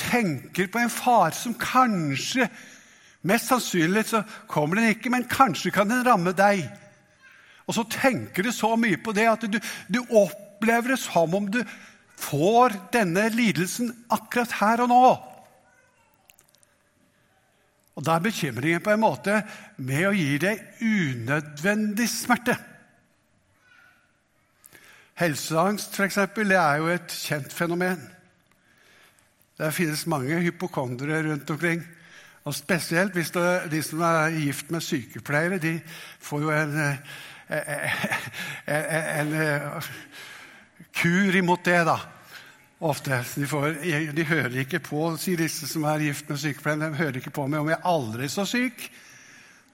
tenker 0.00 0.70
på 0.72 0.80
en 0.80 0.92
fare 0.92 1.34
som 1.36 1.54
kanskje 1.54 2.48
Mest 3.20 3.50
sannsynlig 3.50 4.06
så 4.08 4.22
kommer 4.48 4.78
den 4.78 4.94
ikke, 4.94 5.10
men 5.12 5.26
kanskje 5.28 5.68
kan 5.74 5.90
den 5.90 6.06
ramme 6.06 6.32
deg. 6.32 6.62
Og 7.68 7.76
så 7.76 7.84
tenker 7.92 8.46
du 8.46 8.48
så 8.48 8.72
mye 8.80 8.96
på 8.96 9.12
det 9.12 9.26
at 9.28 9.44
du, 9.44 9.58
du 9.92 10.00
opplever 10.08 10.94
det 10.94 11.02
som 11.02 11.34
om 11.36 11.50
du 11.52 11.60
får 12.20 12.78
denne 12.96 13.26
lidelsen 13.34 13.92
akkurat 14.12 14.56
her 14.60 14.84
og 14.86 14.88
nå. 14.92 15.02
Og 18.00 18.06
Da 18.06 18.16
er 18.16 18.24
bekymringen 18.24 18.80
på 18.80 18.94
en 18.94 19.02
måte 19.02 19.42
med 19.76 20.06
å 20.08 20.16
gi 20.16 20.38
deg 20.40 20.62
unødvendig 20.80 22.08
smerte. 22.08 22.56
Helseangst 25.20 25.98
det 26.00 26.56
er 26.56 26.80
jo 26.80 26.88
et 26.88 27.12
kjent 27.12 27.52
fenomen. 27.52 28.00
Det 29.60 29.74
finnes 29.76 30.06
mange 30.08 30.38
hypokondere 30.40 31.22
rundt 31.26 31.50
omkring. 31.50 31.82
Og 32.48 32.54
Spesielt 32.54 33.12
hvis 33.12 33.30
det, 33.30 33.48
de 33.70 33.82
som 33.84 34.00
er 34.00 34.38
gift 34.38 34.70
med 34.70 34.80
sykepleiere, 34.80 35.58
de 35.58 35.74
får 36.20 36.40
jo 36.40 36.50
en, 36.50 36.78
eh, 36.78 36.96
en, 38.66 38.84
en, 39.20 39.34
en 39.34 39.82
kur 40.96 41.36
imot 41.36 41.64
det, 41.64 41.84
da. 41.84 41.98
Ofte. 42.80 43.20
De, 43.36 43.46
får, 43.46 43.76
de, 44.16 44.24
hører 44.24 44.62
ikke 44.62 44.80
på, 44.80 45.04
sier 45.20 45.36
disse 45.36 45.68
som 45.68 45.84
er 45.84 46.06
gift 46.08 46.32
med 46.32 46.40
sykepleiere. 46.40 46.88
De 46.88 47.02
hører 47.02 47.20
ikke 47.20 47.36
på 47.36 47.44
meg 47.46 47.60
om 47.60 47.68
jeg 47.68 47.76
er 47.76 47.88
aldri 47.92 48.32
så 48.32 48.48
syk. 48.48 48.86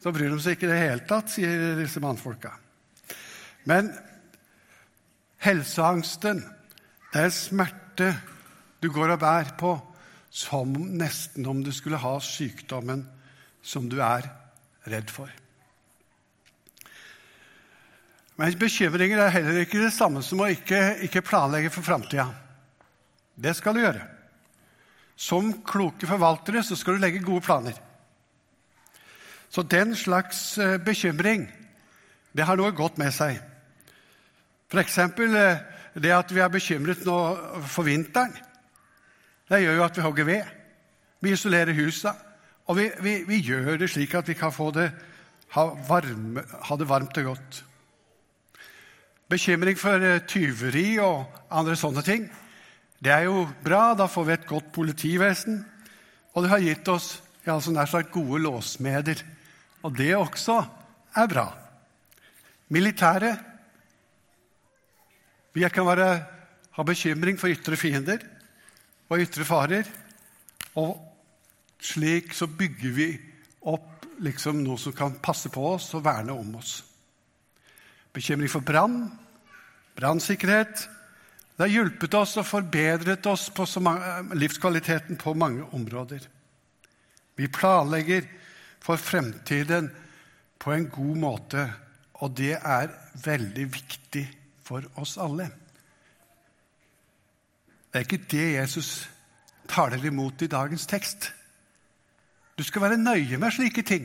Så 0.02 0.10
bryr 0.10 0.34
de 0.34 0.42
seg 0.42 0.58
ikke 0.58 0.66
i 0.66 0.74
det 0.74 0.82
hele 0.82 1.06
tatt, 1.06 1.30
sier 1.30 1.76
disse 1.78 2.02
mannfolka. 2.02 2.56
Men 3.70 3.94
helseangsten, 5.46 6.42
det 7.12 7.28
er 7.28 7.34
smerte 7.34 8.16
du 8.86 8.92
går 8.94 9.16
og 9.16 9.22
bærer 9.22 9.56
på 9.58 9.74
som 10.30 10.70
nesten 10.98 11.46
om 11.48 11.62
du 11.64 11.72
skulle 11.74 11.98
ha 11.98 12.14
sykdommen 12.22 13.02
som 13.66 13.88
du 13.90 13.98
er 14.04 14.28
redd 14.86 15.10
for. 15.10 15.30
Men 18.36 18.58
bekymringer 18.60 19.22
er 19.22 19.32
heller 19.32 19.62
ikke 19.62 19.80
det 19.80 19.94
samme 19.96 20.20
som 20.22 20.42
å 20.44 20.50
ikke, 20.52 21.00
ikke 21.08 21.24
planlegge 21.24 21.72
for 21.72 21.86
framtida. 21.86 22.28
Det 23.34 23.54
skal 23.56 23.74
du 23.74 23.80
gjøre. 23.80 24.04
Som 25.16 25.54
kloke 25.64 26.08
forvaltere 26.08 26.62
så 26.64 26.76
skal 26.76 26.98
du 26.98 27.02
legge 27.02 27.24
gode 27.24 27.42
planer. 27.46 27.78
Så 29.48 29.64
den 29.64 29.96
slags 29.96 30.58
eh, 30.60 30.76
bekymring, 30.84 31.46
det 32.36 32.44
har 32.44 32.60
noe 32.60 32.74
godt 32.76 33.00
med 33.00 33.14
seg. 33.16 33.40
F.eks. 34.68 34.98
Eh, 35.00 35.64
det 35.96 36.12
at 36.12 36.34
vi 36.34 36.42
er 36.44 36.52
bekymret 36.52 37.06
nå 37.08 37.16
for 37.64 37.88
vinteren. 37.88 38.36
Det 39.46 39.60
gjør 39.62 39.78
jo 39.78 39.84
at 39.84 39.96
vi 39.96 40.02
hogger 40.02 40.26
ved. 40.26 40.48
Vi 41.22 41.32
isolerer 41.32 41.76
husa. 41.76 42.12
Og 42.66 42.78
vi, 42.78 42.88
vi, 43.00 43.20
vi 43.28 43.42
gjør 43.46 43.78
det 43.78 43.90
slik 43.92 44.14
at 44.18 44.26
vi 44.28 44.34
kan 44.34 44.54
det, 44.74 44.88
ha, 45.54 45.64
varme, 45.86 46.42
ha 46.42 46.76
det 46.76 46.88
varmt 46.88 47.18
og 47.22 47.30
godt. 47.30 47.62
Bekymring 49.30 49.78
for 49.78 50.02
eh, 50.02 50.22
tyveri 50.26 50.98
og 51.02 51.26
andre 51.50 51.76
sånne 51.78 52.02
ting. 52.02 52.26
Det 52.98 53.12
er 53.12 53.26
jo 53.26 53.46
bra. 53.62 53.94
Da 53.94 54.06
får 54.10 54.24
vi 54.26 54.34
et 54.34 54.46
godt 54.46 54.72
politivesen. 54.74 55.62
Og 56.34 56.42
det 56.42 56.50
har 56.50 56.62
gitt 56.62 56.88
oss 56.88 57.22
ja, 57.46 57.54
altså 57.54 57.70
nær 57.70 57.86
sagt 57.86 58.10
gode 58.14 58.42
låsmeder. 58.42 59.22
Og 59.86 59.94
det 59.94 60.10
også 60.18 60.58
er 61.14 61.30
bra. 61.30 61.50
Militæret 62.68 63.52
Vi 65.56 65.64
kan 65.72 65.86
være, 65.86 66.26
ha 66.76 66.82
bekymring 66.84 67.38
for 67.40 67.48
ytre 67.48 67.76
fiender 67.80 68.18
og 69.08 69.22
ytre 69.22 69.46
farer. 69.46 69.88
Og 70.80 70.96
slik 71.82 72.34
så 72.34 72.48
bygger 72.50 72.92
vi 72.96 73.08
opp 73.66 74.06
liksom 74.24 74.62
noe 74.64 74.80
som 74.80 74.94
kan 74.96 75.18
passe 75.22 75.50
på 75.52 75.64
oss 75.74 75.92
og 75.96 76.04
verne 76.06 76.34
om 76.36 76.54
oss 76.60 76.78
bekymring 78.16 78.50
for 78.50 78.64
brann, 78.64 79.10
brannsikkerhet. 79.96 80.86
Det 81.56 81.64
har 81.64 81.72
hjulpet 81.72 82.14
oss 82.16 82.36
og 82.40 82.48
forbedret 82.48 83.28
oss 83.28 83.48
på 83.54 83.66
mange, 83.84 84.36
livskvaliteten 84.36 85.20
på 85.20 85.34
mange 85.36 85.64
områder. 85.76 86.24
Vi 87.36 87.48
planlegger 87.52 88.24
for 88.80 89.00
fremtiden 89.00 89.90
på 90.58 90.72
en 90.72 90.88
god 90.92 91.16
måte, 91.20 91.66
og 92.24 92.32
det 92.36 92.54
er 92.56 92.92
veldig 93.24 93.66
viktig 93.72 94.24
for 94.64 94.84
oss 95.00 95.16
alle. 95.20 95.50
Det 97.96 98.02
er 98.02 98.12
ikke 98.12 98.28
det 98.28 98.46
Jesus 98.52 98.88
taler 99.72 100.02
imot 100.04 100.42
i 100.44 100.46
dagens 100.52 100.82
tekst. 100.86 101.30
Du 102.58 102.60
skal 102.62 102.82
være 102.82 102.98
nøye 103.00 103.38
med 103.40 103.54
slike 103.56 103.82
ting. 103.88 104.04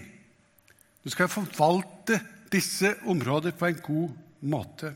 Du 1.03 1.09
skal 1.11 1.27
forvalte 1.27 2.21
disse 2.53 2.93
områder 3.03 3.51
på 3.51 3.67
en 3.67 3.81
god 3.83 4.13
måte. 4.47 4.93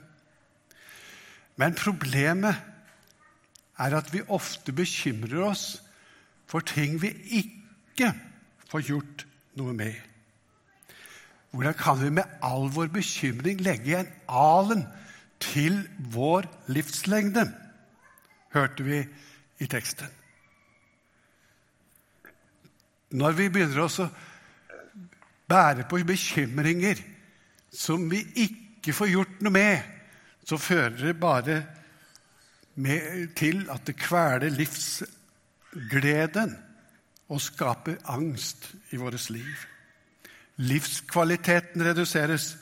Men 1.60 1.75
problemet 1.75 2.56
er 3.78 3.98
at 4.00 4.14
vi 4.14 4.22
ofte 4.30 4.72
bekymrer 4.72 5.44
oss 5.44 5.66
for 6.48 6.64
ting 6.64 6.96
vi 7.02 7.12
ikke 7.42 8.14
får 8.72 8.88
gjort 8.94 9.28
noe 9.60 9.75
med? 9.75 9.92
Hvordan 11.52 11.75
kan 11.84 12.00
vi 12.00 12.16
med 12.16 12.40
all 12.40 12.72
vår 12.72 12.96
bekymring 12.96 13.60
legge 13.60 14.00
en 14.00 14.16
alen 14.32 14.88
til 15.52 15.84
vår 16.16 16.48
livslengde? 16.72 17.64
Hørte 18.56 18.86
vi 18.88 19.02
i 19.60 19.68
teksten. 19.68 20.08
Når 23.16 23.36
vi 23.38 23.50
begynner 23.52 23.84
å 23.84 24.08
bære 25.48 25.86
på 25.90 26.00
bekymringer 26.08 27.02
som 27.76 28.10
vi 28.12 28.22
ikke 28.46 28.96
får 28.96 29.12
gjort 29.12 29.44
noe 29.46 29.56
med, 29.56 29.92
så 30.46 30.60
fører 30.62 30.98
det 31.00 31.16
bare 31.20 31.64
med, 32.76 33.34
til 33.36 33.66
at 33.72 33.86
det 33.88 33.98
kveler 34.00 34.54
livsgleden 34.56 36.56
og 37.32 37.42
skaper 37.42 37.98
angst 38.12 38.70
i 38.94 39.00
vårt 39.02 39.30
liv. 39.34 39.56
Livskvaliteten 40.64 41.84
reduseres 41.84 42.54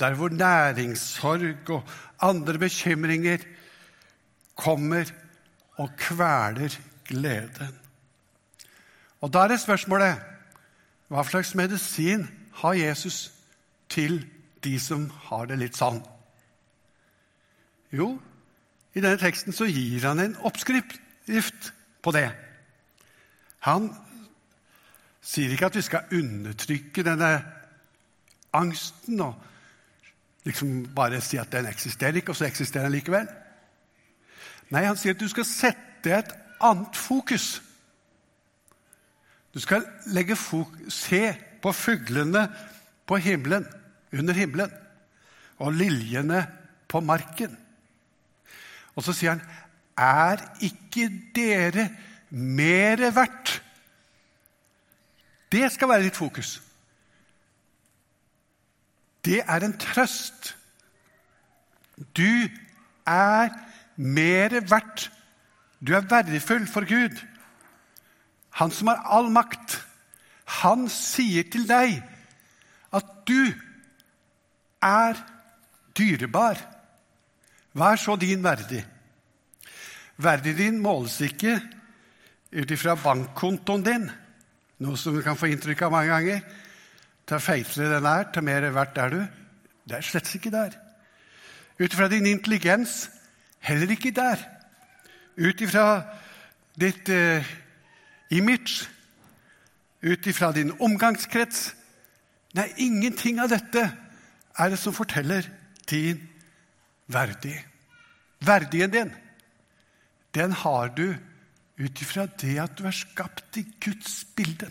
der 0.00 0.14
hvor 0.16 0.32
næringssorg 0.32 1.70
og 1.70 1.82
andre 2.24 2.58
bekymringer 2.58 3.44
kommer 4.60 5.08
og 5.80 5.94
kveler 5.98 6.76
gleden. 7.08 7.78
Og 9.20 9.32
Da 9.32 9.44
er 9.44 9.56
spørsmålet 9.56 10.20
hva 11.10 11.24
slags 11.26 11.54
medisin 11.58 12.28
har 12.62 12.76
Jesus 12.78 13.32
til 13.88 14.22
de 14.64 14.78
som 14.80 15.08
har 15.26 15.48
det 15.50 15.58
litt 15.58 15.76
sånn? 15.76 15.98
Jo, 17.90 18.12
i 18.94 19.02
denne 19.02 19.18
teksten 19.18 19.54
så 19.54 19.66
gir 19.66 20.06
han 20.06 20.22
en 20.22 20.36
oppskrift 20.46 21.72
på 22.02 22.14
det. 22.14 22.28
Han 23.66 23.90
sier 25.20 25.52
ikke 25.52 25.66
at 25.66 25.76
vi 25.76 25.84
skal 25.84 26.14
undertrykke 26.16 27.04
denne 27.06 27.30
angsten 28.56 29.20
og 29.20 29.34
liksom 30.46 30.86
bare 30.94 31.20
si 31.20 31.38
at 31.38 31.50
den 31.52 31.68
eksisterer 31.68 32.22
ikke, 32.22 32.32
og 32.32 32.38
så 32.38 32.46
eksisterer 32.48 32.88
den 32.88 32.96
likevel. 32.96 33.28
Nei, 34.70 34.84
han 34.86 34.98
sier 34.98 35.16
at 35.16 35.22
du 35.22 35.28
skal 35.30 35.46
sette 35.48 36.12
et 36.14 36.34
annet 36.62 36.96
fokus. 36.96 37.58
Du 39.50 39.58
skal 39.62 39.86
legge 40.14 40.36
se 40.92 41.22
på 41.60 41.72
fuglene 41.74 42.46
på 43.10 43.18
himmelen, 43.18 43.66
under 44.14 44.34
himmelen, 44.34 44.70
og 45.58 45.74
liljene 45.74 46.44
på 46.88 47.00
marken. 47.02 47.56
Og 48.94 49.02
så 49.06 49.14
sier 49.14 49.34
han, 49.34 49.42
er 49.98 50.40
ikke 50.64 51.08
dere 51.34 51.88
mere 52.30 53.10
verdt 53.14 53.58
det 55.52 55.72
skal 55.72 55.88
være 55.88 56.06
ditt 56.06 56.16
fokus. 56.16 56.62
Det 59.24 59.42
er 59.42 59.64
en 59.64 59.78
trøst. 59.78 60.56
Du 62.16 62.48
er 63.06 63.50
mer 64.00 64.56
verdt. 64.64 65.10
Du 65.80 65.94
er 65.96 66.08
verdifull 66.08 66.66
for 66.68 66.88
Gud. 66.88 67.16
Han 68.60 68.72
som 68.72 68.90
har 68.90 69.04
all 69.04 69.30
makt. 69.32 69.78
Han 70.60 70.88
sier 70.90 71.46
til 71.52 71.68
deg 71.68 72.00
at 72.96 73.12
du 73.28 73.52
er 74.82 75.20
dyrebar. 75.96 76.58
Er 77.80 78.00
så 78.00 78.16
din 78.18 78.42
verdig. 78.44 78.82
Verdig 80.20 80.56
din 80.58 80.80
måles 80.82 81.20
ikke 81.24 81.60
ut 82.50 82.72
ifra 82.74 82.96
bankkontoen 82.98 83.84
din. 83.86 84.10
Noe 84.80 84.98
som 84.98 85.14
du 85.14 85.22
kan 85.22 85.38
få 85.38 85.52
inntrykk 85.52 85.86
av 85.86 85.94
mange 85.94 86.10
ganger. 86.10 86.42
Ta 87.28 87.38
feitere 87.38 87.92
den 87.92 88.08
er, 88.08 88.26
ta 88.32 88.42
mer 88.42 88.66
verdt 88.74 88.98
er 88.98 89.14
du. 89.14 89.20
Det 89.86 89.96
er 89.96 90.04
slett 90.04 90.34
ikke 90.34 90.52
der. 90.52 90.74
Ut 91.78 91.92
ifra 91.92 92.08
din 92.10 92.26
intelligens 92.26 93.06
heller 93.60 93.90
ikke 93.90 94.12
der. 94.14 94.40
Ut 95.40 95.60
ifra 95.60 96.02
ditt 96.80 97.08
eh, 97.08 97.46
image, 98.30 98.88
ut 100.02 100.26
ifra 100.26 100.52
din 100.56 100.72
omgangskrets 100.80 101.74
Nei, 102.50 102.66
ingenting 102.82 103.38
av 103.38 103.52
dette 103.52 103.82
er 104.58 104.72
det 104.72 104.78
som 104.80 104.94
forteller 104.94 105.46
din 105.86 106.18
verdig. 107.10 107.54
Verdien 108.42 108.90
din, 108.90 109.12
den 110.34 110.54
har 110.64 110.90
du 110.96 111.12
ut 111.80 112.02
ifra 112.02 112.26
det 112.40 112.56
at 112.58 112.74
du 112.78 112.88
er 112.88 112.96
skapt 112.96 113.58
i 113.60 113.64
Guds 113.82 114.24
bilde. 114.36 114.66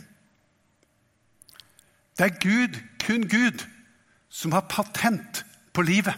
Det 2.18 2.26
er 2.28 2.40
Gud, 2.44 2.76
kun 3.00 3.24
Gud, 3.32 3.64
som 4.30 4.52
har 4.52 4.68
patent 4.68 5.46
på 5.74 5.82
livet. 5.82 6.16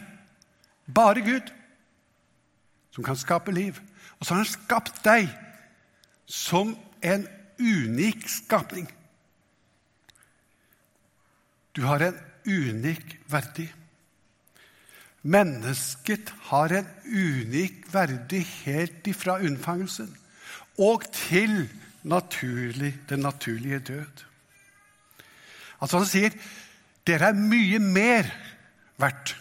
Bare 0.89 1.21
Gud 1.21 1.53
som 2.91 3.03
kan 3.03 3.17
skape 3.17 3.53
liv. 3.55 3.79
Og 4.19 4.25
så 4.25 4.33
har 4.33 4.43
han 4.43 4.51
skapt 4.51 5.03
deg 5.05 5.29
som 6.27 6.75
en 7.01 7.27
unik 7.59 8.27
skapning. 8.29 8.87
Du 11.75 11.85
har 11.87 12.03
en 12.03 12.17
unik 12.45 13.17
verdi. 13.31 13.67
Mennesket 15.21 16.33
har 16.49 16.73
en 16.73 16.87
unik 17.05 17.85
verdi 17.93 18.41
helt 18.63 19.07
ifra 19.07 19.37
unnfangelsen 19.39 20.09
og 20.81 21.05
til 21.13 21.69
naturlig, 22.03 22.95
den 23.09 23.19
naturlige 23.19 23.79
død. 23.79 24.25
Altså 25.81 25.97
Han 25.97 26.09
sier 26.09 26.33
dere 27.07 27.31
er 27.31 27.37
mye 27.37 27.79
mer 27.81 28.29
verdt. 29.01 29.35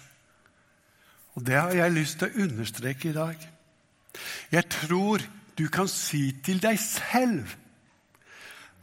Og 1.41 1.47
det 1.47 1.57
har 1.57 1.71
jeg 1.73 1.93
lyst 1.97 2.19
til 2.21 2.29
å 2.29 2.43
understreke 2.45 3.09
i 3.09 3.17
dag. 3.17 3.45
Jeg 4.53 4.67
tror 4.69 5.23
du 5.57 5.63
kan 5.73 5.87
si 5.89 6.35
til 6.45 6.59
deg 6.61 6.77
selv 6.77 7.55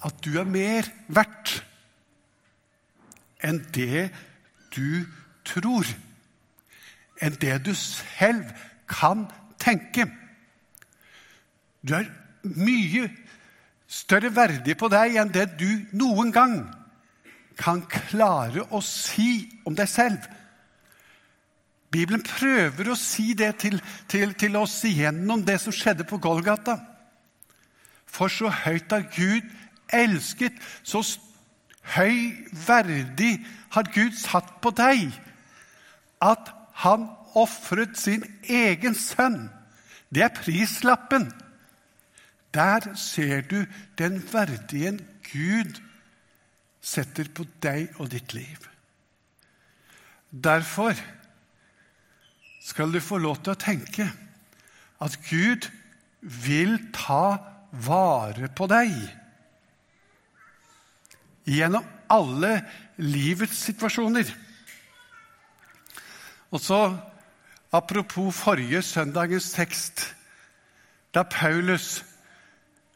at 0.08 0.18
du 0.26 0.40
er 0.42 0.50
mer 0.50 0.88
verdt 1.14 1.52
enn 3.46 3.60
det 3.76 4.08
du 4.74 5.06
tror. 5.46 5.86
Enn 7.22 7.38
det 7.38 7.60
du 7.68 7.76
selv 7.78 8.50
kan 8.90 9.28
tenke. 9.62 10.08
Du 11.86 11.94
er 12.00 12.10
mye 12.42 13.06
større 13.86 14.34
verdig 14.34 14.80
på 14.82 14.90
deg 14.90 15.20
enn 15.22 15.30
det 15.30 15.46
du 15.62 15.70
noen 15.94 16.34
gang 16.34 16.58
kan 17.62 17.86
klare 17.86 18.66
å 18.74 18.82
si 18.82 19.46
om 19.70 19.78
deg 19.78 19.94
selv. 19.94 20.26
Bibelen 21.92 22.24
prøver 22.24 22.92
å 22.92 22.98
si 23.00 23.32
det 23.38 23.54
til, 23.64 23.80
til, 24.12 24.34
til 24.36 24.58
oss 24.60 24.82
igjennom 24.88 25.46
det 25.48 25.60
som 25.64 25.76
skjedde 25.76 26.08
på 26.08 26.20
Golgata. 26.22 26.78
For 28.08 28.32
så 28.32 28.52
høyt 28.52 28.92
har 28.92 29.08
Gud 29.16 29.48
elsket, 29.94 30.56
så 30.84 31.04
høy 31.96 32.36
verdig 32.68 33.38
har 33.76 33.88
Gud 33.96 34.16
satt 34.20 34.58
på 34.64 34.74
deg, 34.76 35.12
at 36.20 36.52
han 36.84 37.08
ofret 37.38 37.96
sin 38.00 38.26
egen 38.44 38.96
sønn. 38.98 39.46
Det 40.12 40.24
er 40.26 40.36
prislappen 40.36 41.30
der 42.58 42.96
ser 42.96 43.42
du 43.42 43.66
den 43.98 44.34
verdien 44.34 45.00
Gud 45.34 45.78
setter 46.82 47.28
på 47.36 47.46
deg 47.62 47.92
og 48.00 48.10
ditt 48.12 48.34
liv. 48.34 48.64
Derfor 50.32 50.96
skal 52.68 52.92
du 52.92 53.00
få 53.04 53.20
lov 53.24 53.40
til 53.42 53.54
å 53.56 53.60
tenke 53.60 54.10
at 55.04 55.16
Gud 55.30 55.70
vil 56.22 56.78
ta 56.96 57.38
vare 57.72 58.50
på 58.52 58.68
deg 58.72 58.96
gjennom 61.48 61.86
alle 62.12 62.58
livets 63.00 63.60
situasjoner. 63.70 64.28
Og 66.52 66.60
så, 66.64 66.82
Apropos 67.72 68.32
forrige 68.32 68.82
søndagens 68.82 69.52
tekst, 69.52 70.16
da 71.14 71.24
Paulus 71.24 72.04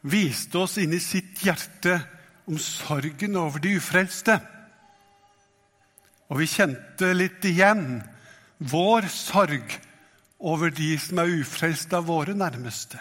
viste 0.02 0.58
oss 0.58 0.78
inni 0.80 1.00
sitt 1.04 1.42
hjerte 1.44 1.98
om 2.48 2.58
sorgen 2.58 3.36
over 3.36 3.60
de 3.60 3.76
ufrelste. 3.78 4.38
Og 6.32 6.40
vi 6.40 6.48
kjente 6.48 7.12
litt 7.14 7.44
igjen 7.46 8.00
vår 8.62 9.08
sorg 9.10 9.80
over 10.42 10.70
de 10.74 10.94
som 11.02 11.22
er 11.22 11.34
ufrelste 11.42 11.98
av 11.98 12.06
våre 12.10 12.36
nærmeste. 12.38 13.00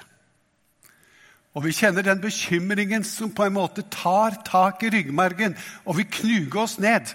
Og 1.56 1.64
vi 1.66 1.74
kjenner 1.74 2.06
den 2.06 2.20
bekymringen 2.22 3.04
som 3.04 3.32
på 3.34 3.44
en 3.44 3.56
måte 3.56 3.82
tar 3.90 4.38
tak 4.46 4.84
i 4.86 4.92
ryggmargen 4.94 5.56
og 5.84 5.98
vil 5.98 6.08
knuge 6.20 6.62
oss 6.62 6.78
ned, 6.80 7.10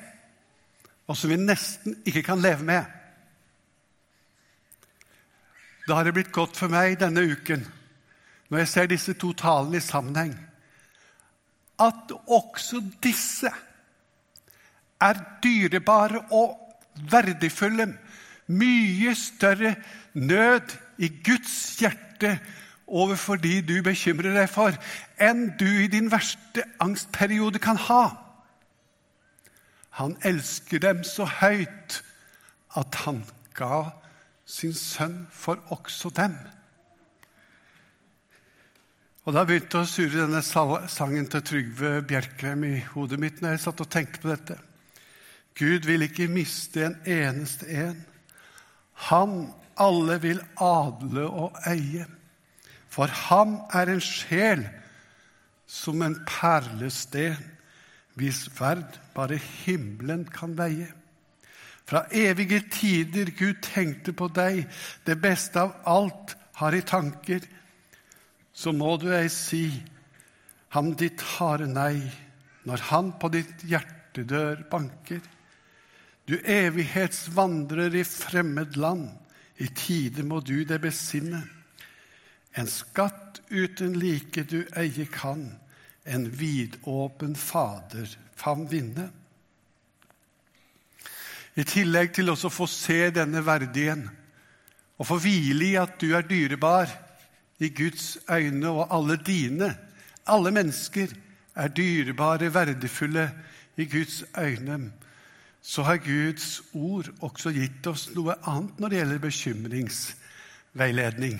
og 1.07 1.17
som 1.17 1.31
vi 1.31 1.39
nesten 1.39 1.95
ikke 2.05 2.25
kan 2.25 2.41
leve 2.43 2.65
med. 2.65 2.83
Da 5.85 5.97
har 5.97 6.07
det 6.07 6.15
blitt 6.17 6.33
godt 6.33 6.57
for 6.57 6.71
meg 6.71 6.99
denne 7.01 7.23
uken 7.25 7.65
når 8.49 8.61
jeg 8.61 8.69
ser 8.69 8.89
disse 8.89 9.13
to 9.17 9.31
talene 9.33 9.79
i 9.79 9.83
sammenheng, 9.83 10.35
at 11.81 12.11
også 12.29 12.77
disse 13.03 13.49
er 15.01 15.21
dyrebare 15.43 16.21
og 16.31 16.53
verdifulle. 17.11 17.87
Mye 18.47 19.15
større 19.17 19.75
nød 20.13 20.75
i 20.97 21.09
Guds 21.25 21.75
hjerte 21.79 22.37
overfor 22.87 23.39
de 23.41 23.61
du 23.65 23.79
bekymrer 23.83 24.35
deg 24.37 24.49
for, 24.51 24.75
enn 25.17 25.49
du 25.59 25.65
i 25.65 25.89
din 25.91 26.11
verste 26.13 26.65
angstperiode 26.83 27.59
kan 27.59 27.79
ha. 27.87 28.03
Han 29.97 30.17
elsker 30.27 30.83
dem 30.83 31.03
så 31.07 31.25
høyt 31.39 32.01
at 32.75 33.01
han 33.05 33.23
ga 33.55 33.85
sin 34.45 34.75
sønn 34.75 35.23
for 35.31 35.61
også 35.73 36.11
dem. 36.13 36.35
Og 39.25 39.33
Da 39.33 39.41
begynte 39.41 39.81
å 39.81 39.89
surre 39.89 40.27
denne 40.27 40.43
sangen 40.45 41.25
til 41.31 41.41
Trygve 41.41 42.01
Bjerkrem 42.05 42.63
i 42.67 42.75
hodet 42.91 43.17
mitt 43.17 43.39
når 43.41 43.55
jeg 43.55 43.63
satt 43.63 43.81
og 43.81 43.89
tenkte 43.89 44.21
på 44.21 44.29
dette. 44.29 44.59
Gud 45.57 45.87
vil 45.87 46.05
ikke 46.05 46.27
miste 46.29 46.83
en 46.85 46.99
eneste 47.09 47.65
en. 47.73 48.03
Han 49.09 49.53
alle 49.77 50.19
vil 50.23 50.41
adle 50.61 51.27
og 51.27 51.57
eie. 51.67 52.05
For 52.89 53.11
ham 53.27 53.57
er 53.75 53.91
en 53.91 54.03
sjel 54.03 54.63
som 55.67 56.03
en 56.05 56.15
perlesten, 56.29 57.35
hvis 58.15 58.45
verd 58.55 58.95
bare 59.15 59.35
himmelen 59.35 60.23
kan 60.31 60.53
veie. 60.55 60.87
Fra 61.85 62.05
evige 62.15 62.61
tider 62.71 63.29
Gud 63.35 63.59
tenkte 63.61 64.13
på 64.15 64.29
deg, 64.31 64.63
det 65.05 65.17
beste 65.21 65.59
av 65.61 65.75
alt 65.85 66.37
har 66.61 66.73
i 66.73 66.81
tanker. 66.81 67.43
Så 68.55 68.71
må 68.71 68.95
du 68.97 69.09
ei 69.13 69.27
si 69.29 69.67
ham 70.73 70.93
ditt 70.95 71.21
harde 71.35 71.67
nei, 71.67 71.99
når 72.65 72.87
han 72.89 73.11
på 73.19 73.29
ditt 73.35 73.67
hjertedør 73.67 74.63
banker. 74.71 75.19
Du 76.25 76.39
evighetsvandrer 76.41 77.95
i 77.95 78.03
fremmed 78.03 78.75
land, 78.75 79.09
i 79.57 79.67
tide 79.67 80.23
må 80.25 80.41
du 80.41 80.63
det 80.65 80.79
besinne. 80.81 81.43
En 82.57 82.67
skatt 82.67 83.41
uten 83.49 83.93
like 83.99 84.43
du 84.49 84.63
eie 84.75 85.05
kan, 85.11 85.45
en 86.03 86.25
vidåpen 86.29 87.35
Fader 87.37 88.09
fam 88.35 88.65
vinne. 88.69 89.09
I 91.55 91.63
tillegg 91.63 92.11
til 92.15 92.33
også 92.33 92.49
å 92.49 92.55
få 92.57 92.67
se 92.67 92.99
denne 93.15 93.41
verdien 93.45 94.03
og 94.97 95.07
få 95.07 95.17
hvile 95.23 95.69
i 95.69 95.77
at 95.79 95.95
du 96.01 96.09
er 96.15 96.25
dyrebar 96.27 96.91
i 97.63 97.69
Guds 97.71 98.17
øyne, 98.27 98.69
og 98.69 98.91
alle 98.91 99.15
dine, 99.19 99.71
alle 100.27 100.51
mennesker, 100.51 101.11
er 101.55 101.71
dyrebare, 101.71 102.49
verdifulle 102.53 103.29
i 103.79 103.85
Guds 103.87 104.23
øyne, 104.35 104.91
så 105.65 105.81
har 105.87 105.97
Guds 105.97 106.61
ord 106.77 107.07
også 107.25 107.49
gitt 107.55 107.87
oss 107.89 108.03
noe 108.13 108.35
annet 108.45 108.77
når 108.79 108.89
det 108.91 108.97
gjelder 108.99 109.23
bekymringsveiledning 109.23 111.37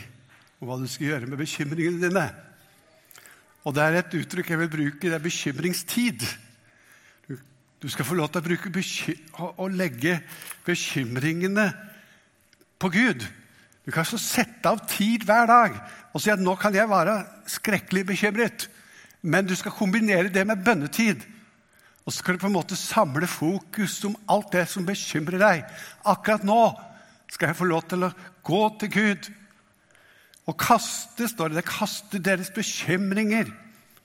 Og 0.58 0.64
hva 0.66 0.76
du 0.82 0.88
skal 0.90 1.08
gjøre 1.12 1.30
med 1.30 1.38
bekymringene 1.38 2.02
dine. 2.08 2.28
Og 3.66 3.74
det 3.76 3.84
er 3.84 3.94
et 4.00 4.18
uttrykk 4.18 4.50
jeg 4.50 4.62
vil 4.64 4.72
bruke, 4.72 5.10
det 5.10 5.18
er 5.18 5.22
bekymringstid. 5.22 6.20
Du, 7.82 7.88
skal 7.92 8.06
få 8.08 8.16
lov 8.18 8.30
til 8.32 8.40
å, 8.42 8.48
bruke, 8.48 8.68
å 9.62 9.66
legge 9.70 10.14
bekymringene 10.66 11.66
på 12.82 12.88
Gud. 12.96 13.22
Du 13.86 13.90
kan 13.94 14.06
så 14.10 14.18
sette 14.18 14.66
av 14.70 14.80
tid 14.90 15.22
hver 15.28 15.46
dag 15.52 15.72
og 16.16 16.22
si 16.24 16.30
at 16.34 16.42
nå 16.42 16.56
kan 16.58 16.74
jeg 16.74 16.90
være 16.90 17.26
skrekkelig 17.52 18.06
bekymret. 18.10 18.70
Men 19.22 19.46
du 19.46 19.56
skal 19.58 19.72
kombinere 19.76 20.34
det 20.34 20.48
med 20.48 20.64
bønnetid. 20.66 21.35
Og 22.06 22.14
så 22.14 22.20
skal 22.20 22.36
du 22.36 22.44
på 22.44 22.50
en 22.52 22.58
måte 22.58 22.78
samle 22.78 23.28
fokus 23.30 23.98
om 24.06 24.18
alt 24.30 24.52
det 24.54 24.68
som 24.70 24.86
bekymrer 24.86 25.42
deg. 25.42 25.64
Akkurat 26.06 26.46
nå 26.46 26.60
skal 27.34 27.50
jeg 27.50 27.58
få 27.58 27.68
lov 27.70 27.88
til 27.90 28.06
å 28.06 28.14
gå 28.46 28.62
til 28.82 28.92
Gud 28.94 29.30
og 30.46 30.58
kaste, 30.62 31.26
står 31.26 31.56
det, 31.56 31.66
kaste 31.66 32.22
deres 32.22 32.52
bekymringer 32.54 33.50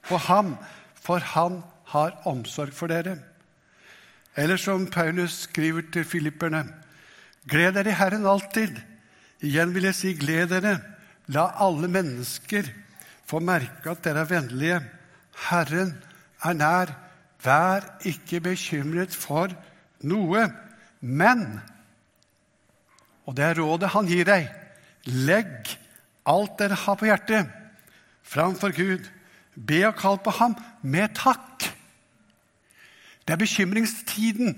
på 0.08 0.16
ham, 0.30 0.54
for 0.96 1.20
han 1.34 1.60
har 1.92 2.16
omsorg 2.28 2.72
for 2.72 2.88
dere. 2.88 3.18
Eller 4.38 4.56
som 4.56 4.86
Paulus 4.88 5.42
skriver 5.44 5.90
til 5.92 6.06
filipperne.: 6.08 6.64
Gled 7.44 7.74
dere 7.76 7.92
i 7.92 7.98
Herren 7.98 8.26
alltid. 8.26 8.78
Igjen 9.44 9.74
vil 9.74 9.88
jeg 9.88 9.98
si, 9.98 10.14
gled 10.14 10.48
dere. 10.54 10.78
La 11.28 11.50
alle 11.60 11.88
mennesker 11.88 12.68
få 13.28 13.40
merke 13.44 13.92
at 13.92 14.02
dere 14.04 14.24
er 14.24 14.30
vennlige. 14.30 14.80
Herren 15.50 15.94
er 16.44 16.56
nær. 16.56 16.94
Vær 17.44 17.86
ikke 18.04 18.42
bekymret 18.44 19.14
for 19.16 19.52
noe, 20.04 20.46
men 21.00 21.60
Og 23.28 23.36
det 23.36 23.44
er 23.44 23.60
rådet 23.60 23.92
han 23.92 24.08
gir 24.10 24.26
deg. 24.26 24.48
Legg 25.06 25.68
alt 26.26 26.56
dere 26.58 26.74
har 26.74 26.96
på 26.98 27.06
hjertet, 27.06 27.46
framfor 28.26 28.74
Gud. 28.74 29.04
Be 29.54 29.84
og 29.86 29.94
kall 30.00 30.18
på 30.24 30.32
ham 30.34 30.56
med 30.82 31.14
takk. 31.14 31.68
Det 33.22 33.36
er 33.36 33.40
bekymringstiden, 33.44 34.56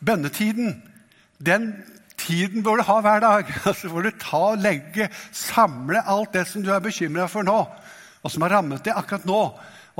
bønnetiden. 0.00 0.78
Den 1.36 1.74
tiden 2.16 2.64
bør 2.64 2.80
du 2.80 2.86
ha 2.88 3.00
hver 3.04 3.20
dag. 3.20 3.52
Altså 3.68 3.88
hvor 3.88 4.02
du 4.02 4.10
ta 4.10 4.42
og 4.54 4.62
legge, 4.64 5.10
samle 5.32 6.00
alt 6.08 6.32
det 6.32 6.46
som 6.48 6.64
du 6.64 6.72
er 6.72 6.80
bekymra 6.84 7.28
for 7.28 7.46
nå, 7.46 7.58
og 8.22 8.32
som 8.32 8.46
har 8.46 8.56
rammet 8.56 8.84
deg 8.84 8.96
akkurat 8.96 9.28
nå, 9.28 9.42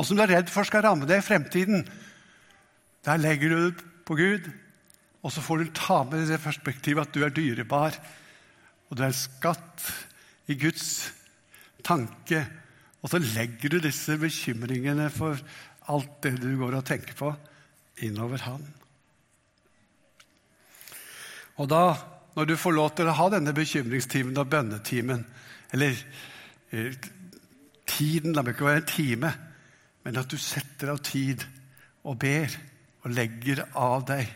og 0.01 0.07
som 0.09 0.17
du 0.17 0.25
er 0.25 0.33
redd 0.33 0.49
for 0.49 0.65
skal 0.65 0.87
ramme 0.87 1.05
deg 1.05 1.21
i 1.21 1.25
fremtiden. 1.27 1.83
Der 3.05 3.21
legger 3.21 3.53
du 3.53 3.59
det 3.67 3.85
på 4.09 4.17
Gud, 4.17 4.47
og 5.21 5.33
så 5.35 5.43
får 5.45 5.61
du 5.61 5.75
ta 5.77 5.99
med 6.09 6.25
det 6.31 6.41
perspektivet 6.41 7.05
at 7.05 7.13
du 7.13 7.25
er 7.27 7.35
dyrebar, 7.37 7.99
og 8.89 8.97
du 8.97 9.05
er 9.05 9.13
skatt 9.13 9.85
i 10.49 10.57
Guds 10.59 11.11
tanke. 11.85 12.41
Og 13.05 13.13
så 13.13 13.21
legger 13.21 13.77
du 13.77 13.79
disse 13.85 14.17
bekymringene 14.21 15.11
for 15.13 15.37
alt 15.93 16.17
det 16.25 16.39
du 16.41 16.49
går 16.57 16.79
og 16.81 16.87
tenker 16.89 17.17
på, 17.19 17.35
innover 18.01 18.41
Han. 18.49 18.65
Og 21.61 21.69
da, 21.69 21.85
når 22.39 22.49
du 22.49 22.57
får 22.57 22.73
lov 22.73 22.91
til 22.97 23.11
å 23.11 23.19
ha 23.21 23.29
denne 23.37 23.53
bekymringstimen 23.53 24.41
og 24.41 24.49
bønnetimen, 24.49 25.27
eller 25.77 25.93
eh, 26.73 26.97
tiden 27.85 28.33
La 28.33 28.41
meg 28.47 28.57
ikke 28.57 28.71
være 28.71 28.81
en 28.81 28.89
time, 28.89 29.33
men 30.05 30.21
at 30.21 30.31
du 30.31 30.39
setter 30.41 30.93
av 30.95 31.03
tid 31.05 31.45
og 32.09 32.17
ber 32.21 32.55
og 33.05 33.13
legger 33.13 33.65
av 33.79 34.05
deg, 34.09 34.29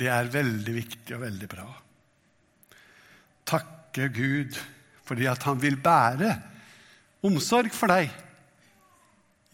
det 0.00 0.08
er 0.08 0.32
veldig 0.32 0.74
viktig 0.74 1.16
og 1.16 1.24
veldig 1.24 1.48
bra. 1.50 1.66
Takke 3.50 4.08
Gud 4.14 4.58
fordi 5.04 5.26
at 5.26 5.42
han 5.42 5.58
vil 5.60 5.76
bære 5.82 6.34
omsorg 7.26 7.72
for 7.74 7.90
deg 7.90 8.12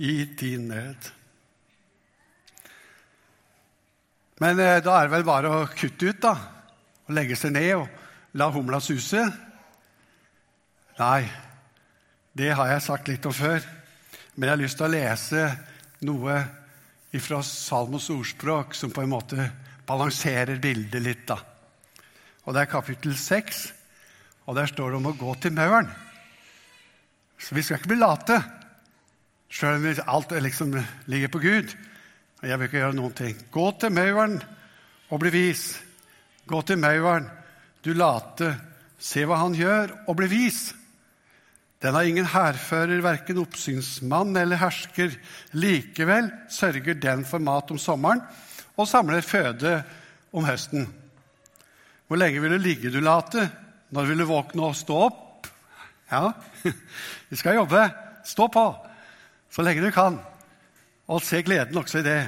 i 0.04 0.24
din 0.38 0.68
nød. 0.68 1.08
Men 4.44 4.60
eh, 4.60 4.82
da 4.84 4.98
er 4.98 5.06
det 5.06 5.14
vel 5.14 5.24
bare 5.24 5.52
å 5.52 5.62
kutte 5.72 6.10
ut, 6.10 6.20
da. 6.20 6.34
Og 7.08 7.14
legge 7.16 7.38
seg 7.40 7.54
ned 7.56 7.70
og 7.78 8.36
la 8.36 8.50
humla 8.52 8.82
suse. 8.84 9.22
Nei, 10.98 11.22
det 12.36 12.52
har 12.58 12.68
jeg 12.74 12.84
sagt 12.84 13.08
litt 13.08 13.26
om 13.28 13.34
før. 13.36 13.64
Men 14.36 14.50
jeg 14.50 14.52
har 14.52 14.60
lyst 14.60 14.76
til 14.76 14.84
å 14.84 14.92
lese 14.92 15.42
noe 16.04 16.40
fra 17.16 17.38
Salmos 17.40 18.10
ordspråk 18.12 18.74
som 18.76 18.90
på 18.92 19.00
en 19.00 19.08
måte 19.14 19.46
balanserer 19.88 20.58
bildet 20.60 21.00
litt. 21.00 21.26
da. 21.26 21.38
Og 22.44 22.54
Det 22.54 22.60
er 22.60 22.70
kapittel 22.70 23.16
6, 23.16 23.72
og 24.46 24.56
der 24.56 24.66
står 24.66 24.90
det 24.90 24.96
om 25.00 25.08
å 25.08 25.16
gå 25.16 25.34
til 25.40 25.56
mauren. 25.56 25.88
Så 27.38 27.54
vi 27.56 27.62
skal 27.62 27.80
ikke 27.80 27.94
bli 27.94 27.98
late, 28.00 28.36
sjøl 29.48 29.80
om 29.80 30.04
alt 30.06 30.30
liksom 30.30 30.76
ligger 31.06 31.32
på 31.32 31.40
Gud. 31.40 31.72
Jeg 32.42 32.58
vil 32.58 32.68
ikke 32.68 32.82
gjøre 32.82 32.96
noen 32.96 33.16
ting. 33.16 33.36
Gå 33.50 33.70
til 33.80 33.90
mauren 33.90 34.40
og 35.08 35.20
bli 35.20 35.32
vis. 35.32 35.80
Gå 36.46 36.60
til 36.62 36.78
mauren, 36.78 37.30
du 37.82 37.94
late. 37.94 38.52
Se 38.98 39.24
hva 39.24 39.40
han 39.40 39.54
gjør, 39.56 39.92
og 40.06 40.16
bli 40.16 40.28
vis. 40.28 40.74
Den 41.82 41.94
har 41.94 42.08
ingen 42.08 42.28
hærfører, 42.32 43.02
verken 43.04 43.42
oppsynsmann 43.42 44.36
eller 44.40 44.60
hersker. 44.60 45.12
Likevel 45.52 46.30
sørger 46.50 46.96
den 47.00 47.24
for 47.28 47.42
mat 47.42 47.70
om 47.70 47.78
sommeren 47.78 48.22
og 48.76 48.88
samler 48.88 49.24
føde 49.24 49.78
om 50.32 50.44
høsten. 50.44 50.88
Hvor 52.06 52.20
lenge 52.20 52.40
vil 52.40 52.56
du 52.56 52.62
ligge, 52.62 52.92
du 52.92 53.00
late? 53.00 53.48
Når 53.90 54.08
vil 54.08 54.24
du 54.24 54.28
våkne 54.28 54.70
og 54.70 54.76
stå 54.76 54.98
opp? 55.08 55.48
Ja, 56.10 56.30
vi 57.30 57.36
skal 57.36 57.60
jobbe. 57.60 57.88
Stå 58.26 58.48
på 58.50 58.66
så 59.56 59.64
lenge 59.64 59.86
du 59.86 59.92
kan, 59.94 60.18
og 61.08 61.22
se 61.24 61.40
gleden 61.40 61.78
også 61.80 62.02
i 62.02 62.04
det. 62.04 62.20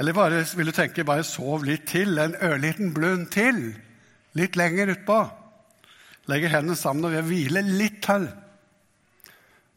Eller 0.00 0.16
bare, 0.16 0.40
vil 0.56 0.70
du 0.70 0.72
tenke 0.72 1.04
bare 1.04 1.26
sov 1.26 1.66
litt 1.68 1.84
til, 1.90 2.16
en 2.18 2.36
ørliten 2.40 2.94
blund 2.96 3.26
til, 3.34 3.74
litt 4.38 4.56
lenger 4.56 4.94
utpå. 4.94 5.18
Legger 6.30 6.52
hendene 6.54 6.76
sammen 6.78 7.04
og 7.04 7.12
vil 7.16 7.26
hvile 7.28 7.62
litt 7.66 8.00
til. 8.04 8.28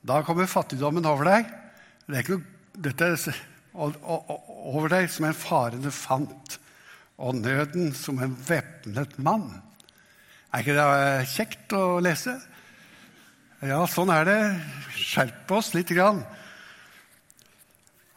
Da 0.08 0.22
kommer 0.24 0.48
fattigdommen 0.48 1.08
over 1.10 1.28
deg. 1.28 1.50
Det 2.08 2.16
er 2.16 2.24
ikke 2.24 2.38
noe, 2.38 2.54
dette 2.78 3.10
over 3.78 4.90
deg 4.90 5.10
som 5.12 5.28
en 5.28 5.38
farende 5.38 5.92
fant, 5.94 6.56
og 7.18 7.36
nøden 7.42 7.92
som 7.98 8.22
en 8.22 8.36
væpnet 8.48 9.18
mann. 9.22 9.50
Er 10.54 10.64
ikke 10.64 10.78
det 10.78 11.28
kjekt 11.34 11.76
å 11.76 12.00
lese? 12.02 12.38
Ja, 13.66 13.82
sånn 13.90 14.14
er 14.14 14.28
det. 14.30 14.40
Skjerp 14.96 15.52
oss 15.58 15.74
litt. 15.74 15.92
Grann. 15.92 16.22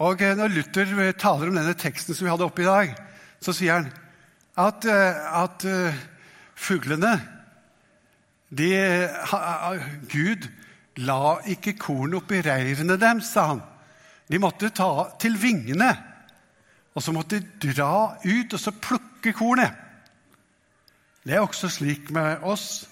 Og 0.05 0.23
eh, 0.23 0.37
Når 0.37 0.53
Luther 0.53 1.13
taler 1.19 1.51
om 1.51 1.57
denne 1.57 1.75
teksten 1.77 2.17
som 2.17 2.29
vi 2.29 2.33
hadde 2.33 2.47
oppe 2.47 2.63
i 2.63 2.69
dag, 2.69 2.95
så 3.41 3.55
sier 3.57 3.81
han 3.81 3.91
at, 4.61 4.85
eh, 4.85 5.21
at 5.43 5.65
fuglene 6.61 7.17
de, 8.51 8.71
Gud 10.11 10.49
la 11.07 11.39
ikke 11.49 11.77
korn 11.79 12.17
oppi 12.19 12.41
reirene 12.45 12.99
deres, 13.01 13.31
sa 13.31 13.47
han. 13.53 13.63
De 14.31 14.39
måtte 14.43 14.73
ta 14.75 15.11
til 15.23 15.39
vingene, 15.41 15.91
og 16.95 17.03
så 17.03 17.15
måtte 17.15 17.39
de 17.39 17.71
dra 17.71 18.17
ut 18.25 18.55
og 18.55 18.61
så 18.61 18.75
plukke 18.75 19.33
kornet. 19.37 19.87
Det 21.23 21.37
er 21.37 21.45
også 21.45 21.69
slik 21.71 22.11
med 22.15 22.43
oss. 22.49 22.87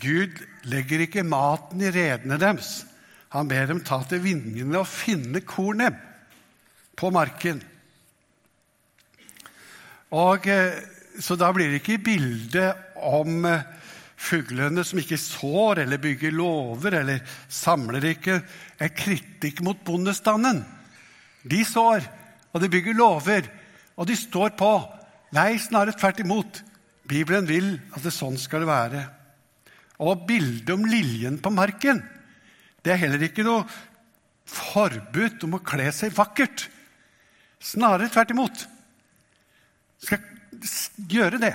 Gud 0.00 0.38
legger 0.70 1.04
ikke 1.04 1.26
maten 1.26 1.82
i 1.82 1.90
redene 1.92 2.38
deres. 2.40 2.84
Han 3.34 3.50
ber 3.50 3.68
dem 3.70 3.82
ta 3.86 4.00
til 4.08 4.22
vingene 4.24 4.80
og 4.80 4.88
finne 4.90 5.42
kornet 5.46 5.98
på 6.98 7.10
marken. 7.14 7.60
Og, 10.10 10.46
eh, 10.50 10.80
så 11.20 11.36
da 11.38 11.52
blir 11.54 11.70
det 11.70 11.82
ikke 11.82 12.02
bildet 12.02 12.74
om 12.96 13.44
eh, 13.46 13.62
fuglene 14.20 14.84
som 14.84 15.00
ikke 15.00 15.18
sår 15.20 15.84
eller 15.84 16.00
bygger 16.02 16.34
låver 16.36 16.98
eller 17.00 17.22
samler 17.48 18.04
ikke, 18.12 18.40
er 18.78 18.92
kritikk 18.94 19.62
mot 19.64 19.80
bondestanden. 19.86 20.62
De 21.42 21.62
sår, 21.64 22.04
og 22.52 22.62
de 22.62 22.70
bygger 22.72 22.98
låver, 22.98 23.48
og 23.96 24.08
de 24.10 24.16
står 24.18 24.52
på. 24.58 24.72
Nei, 25.36 25.54
snarere 25.62 25.96
tvert 25.96 26.20
imot. 26.20 26.60
Bibelen 27.08 27.48
vil 27.48 27.72
at 27.94 28.04
det 28.04 28.12
sånn 28.14 28.36
skal 28.38 28.64
det 28.64 28.70
være. 28.70 29.04
Og 30.04 30.26
bildet 30.28 30.72
om 30.74 30.84
liljen 30.88 31.40
på 31.42 31.52
marken 31.52 32.00
det 32.80 32.94
er 32.94 33.00
heller 33.02 33.26
ikke 33.26 33.44
noe 33.44 33.66
forbud 34.48 35.42
om 35.44 35.58
å 35.58 35.64
kle 35.64 35.90
seg 35.92 36.14
vakkert. 36.16 36.64
Snarere 37.60 38.08
tvert 38.08 38.32
imot. 38.32 38.62
Skal 40.00 40.22
gjøre 41.12 41.40
det. 41.42 41.52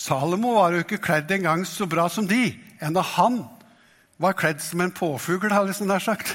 Salomo 0.00 0.54
var 0.56 0.72
jo 0.72 0.80
ikke 0.84 1.00
kledd 1.02 1.32
engang 1.34 1.66
så 1.68 1.84
bra 1.88 2.06
som 2.08 2.24
de, 2.28 2.54
enda 2.80 3.02
han 3.04 3.42
var 4.20 4.36
kledd 4.36 4.60
som 4.64 4.80
en 4.84 4.92
påfugl, 4.92 5.52
har 5.52 5.68
jeg 5.68 5.88
nær 5.88 6.00
sagt. 6.04 6.32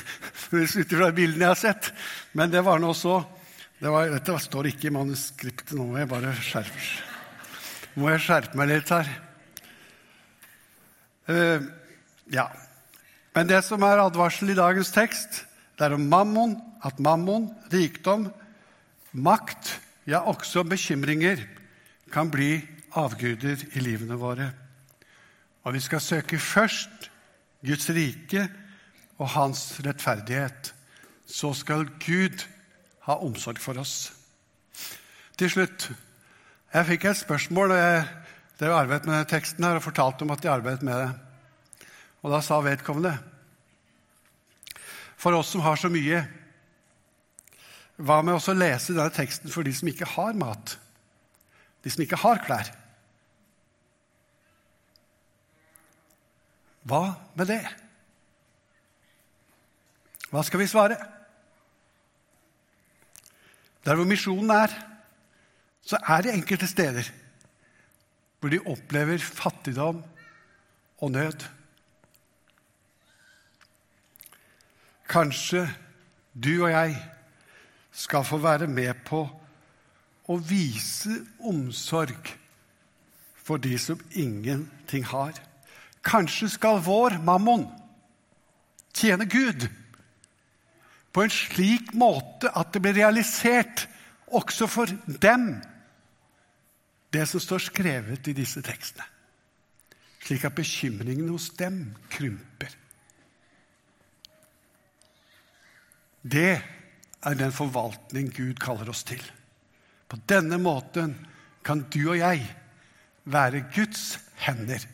Ut 0.52 0.90
fra 0.92 1.08
bildene 1.16 1.46
jeg 1.46 1.50
har 1.50 1.60
sett. 1.60 1.90
Men 2.36 2.52
det 2.52 2.60
var 2.64 2.80
nå 2.80 2.92
så. 2.96 3.22
Det 3.80 3.92
var, 3.92 4.10
dette 4.12 4.36
står 4.44 4.68
ikke 4.68 4.90
i 4.90 4.94
manuskriptet 4.94 5.72
nå. 5.76 5.86
Må 5.90 6.00
jeg 6.00 6.10
bare 6.10 6.32
skjerpe, 6.44 6.82
må 8.00 8.10
jeg 8.12 8.24
skjerpe 8.26 8.60
meg 8.60 8.68
litt 8.70 8.92
her. 8.92 9.08
Uh, 11.28 11.64
ja. 12.32 12.48
Men 13.32 13.48
det 13.48 13.62
som 13.64 13.84
er 13.88 14.04
advarsel 14.04 14.52
i 14.52 14.58
dagens 14.58 14.92
tekst, 14.92 15.44
det 15.80 15.88
er 15.88 15.96
om 15.96 16.04
mammon, 16.08 16.58
at 16.84 17.00
mammon, 17.00 17.48
rikdom, 17.72 18.28
makt, 19.12 19.76
ja, 20.08 20.20
også 20.20 20.64
bekymringer, 20.68 21.40
kan 22.12 22.28
bli 22.28 22.58
avguder 22.98 23.60
i 23.76 23.82
livene 23.82 24.18
våre. 24.20 24.50
Og 25.64 25.76
vi 25.76 25.80
skal 25.80 26.02
søke 26.02 26.38
først 26.38 27.10
Guds 27.62 27.88
rike 27.94 28.48
og 29.18 29.28
Hans 29.36 29.64
rettferdighet. 29.84 30.72
Så 31.26 31.52
skal 31.54 31.86
Gud 32.02 32.44
ha 33.06 33.18
omsorg 33.22 33.60
for 33.62 33.78
oss. 33.80 34.12
Til 35.38 35.50
slutt 35.50 35.90
Jeg 36.72 36.88
fikk 36.88 37.04
et 37.04 37.18
spørsmål 37.20 37.74
jeg 37.76 38.04
har 38.62 38.70
arbeidet 38.72 39.08
med 39.10 39.26
teksten 39.28 39.64
her, 39.64 39.76
og 39.76 39.84
fortalte 39.84 40.24
om 40.24 40.30
at 40.32 40.40
de 40.42 40.48
arbeidet 40.48 40.82
med 40.86 40.94
det. 40.96 41.10
Og 42.22 42.32
da 42.32 42.40
sa 42.40 42.60
vedkommende 42.64 43.12
For 45.16 45.36
oss 45.36 45.50
som 45.52 45.60
har 45.60 45.76
så 45.76 45.90
mye, 45.92 46.22
hva 48.02 48.22
med 48.24 48.34
å 48.34 48.54
lese 48.56 48.94
denne 48.94 49.12
teksten 49.14 49.52
for 49.52 49.62
de 49.62 49.74
som 49.76 49.90
ikke 49.90 50.08
har 50.14 50.32
mat? 50.38 50.78
De 51.84 51.90
som 51.92 52.02
ikke 52.02 52.18
har 52.22 52.40
klær? 52.46 52.70
Hva 56.82 57.02
med 57.38 57.50
det? 57.50 57.62
Hva 60.32 60.42
skal 60.46 60.62
vi 60.62 60.70
svare? 60.70 60.96
Der 63.84 63.98
hvor 63.98 64.06
misjonen 64.08 64.50
er, 64.54 64.72
så 65.82 65.98
er 66.06 66.22
det 66.22 66.34
enkelte 66.34 66.66
steder 66.70 67.10
hvor 68.40 68.50
de 68.50 68.58
opplever 68.66 69.22
fattigdom 69.22 70.00
og 70.98 71.10
nød. 71.10 71.44
Kanskje 75.08 75.68
du 76.34 76.64
og 76.64 76.70
jeg 76.70 76.96
skal 77.92 78.24
få 78.24 78.40
være 78.42 78.66
med 78.66 79.04
på 79.06 79.20
å 80.26 80.38
vise 80.42 81.20
omsorg 81.38 82.32
for 83.42 83.62
de 83.62 83.76
som 83.78 84.00
ingenting 84.10 85.04
har. 85.06 85.38
Kanskje 86.02 86.50
skal 86.50 86.82
vår 86.82 87.18
mammon 87.22 87.68
tjene 88.92 89.26
Gud 89.30 89.68
på 91.12 91.22
en 91.22 91.32
slik 91.32 91.92
måte 91.98 92.50
at 92.56 92.72
det 92.72 92.82
blir 92.82 92.96
realisert 92.96 93.86
også 94.32 94.66
for 94.70 94.90
dem, 95.06 95.58
det 97.12 97.26
som 97.28 97.42
står 97.42 97.66
skrevet 97.68 98.30
i 98.30 98.36
disse 98.36 98.62
tekstene. 98.64 99.04
Slik 100.22 100.46
at 100.46 100.56
bekymringene 100.56 101.34
hos 101.34 101.50
dem 101.58 101.82
krymper. 102.12 102.72
Det 106.22 106.54
er 107.22 107.38
den 107.38 107.52
forvaltning 107.52 108.30
Gud 108.32 108.60
kaller 108.62 108.88
oss 108.92 109.02
til. 109.04 109.22
På 110.08 110.16
denne 110.30 110.58
måten 110.62 111.16
kan 111.66 111.84
du 111.90 112.00
og 112.04 112.18
jeg 112.20 112.46
være 113.24 113.66
Guds 113.74 114.16
hender 114.46 114.86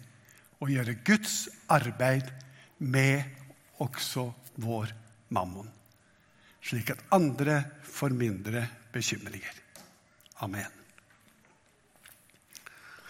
og 0.59 0.73
gjøre 0.73 0.99
Guds 1.07 1.49
arbeid 1.71 2.31
med 2.79 3.23
også 3.83 4.29
vår 4.59 4.93
mammon, 5.35 5.69
slik 6.63 6.91
at 6.91 7.05
andre 7.15 7.63
får 7.87 8.15
mindre 8.15 8.67
bekymringer. 8.93 9.63
Amen. 10.43 10.78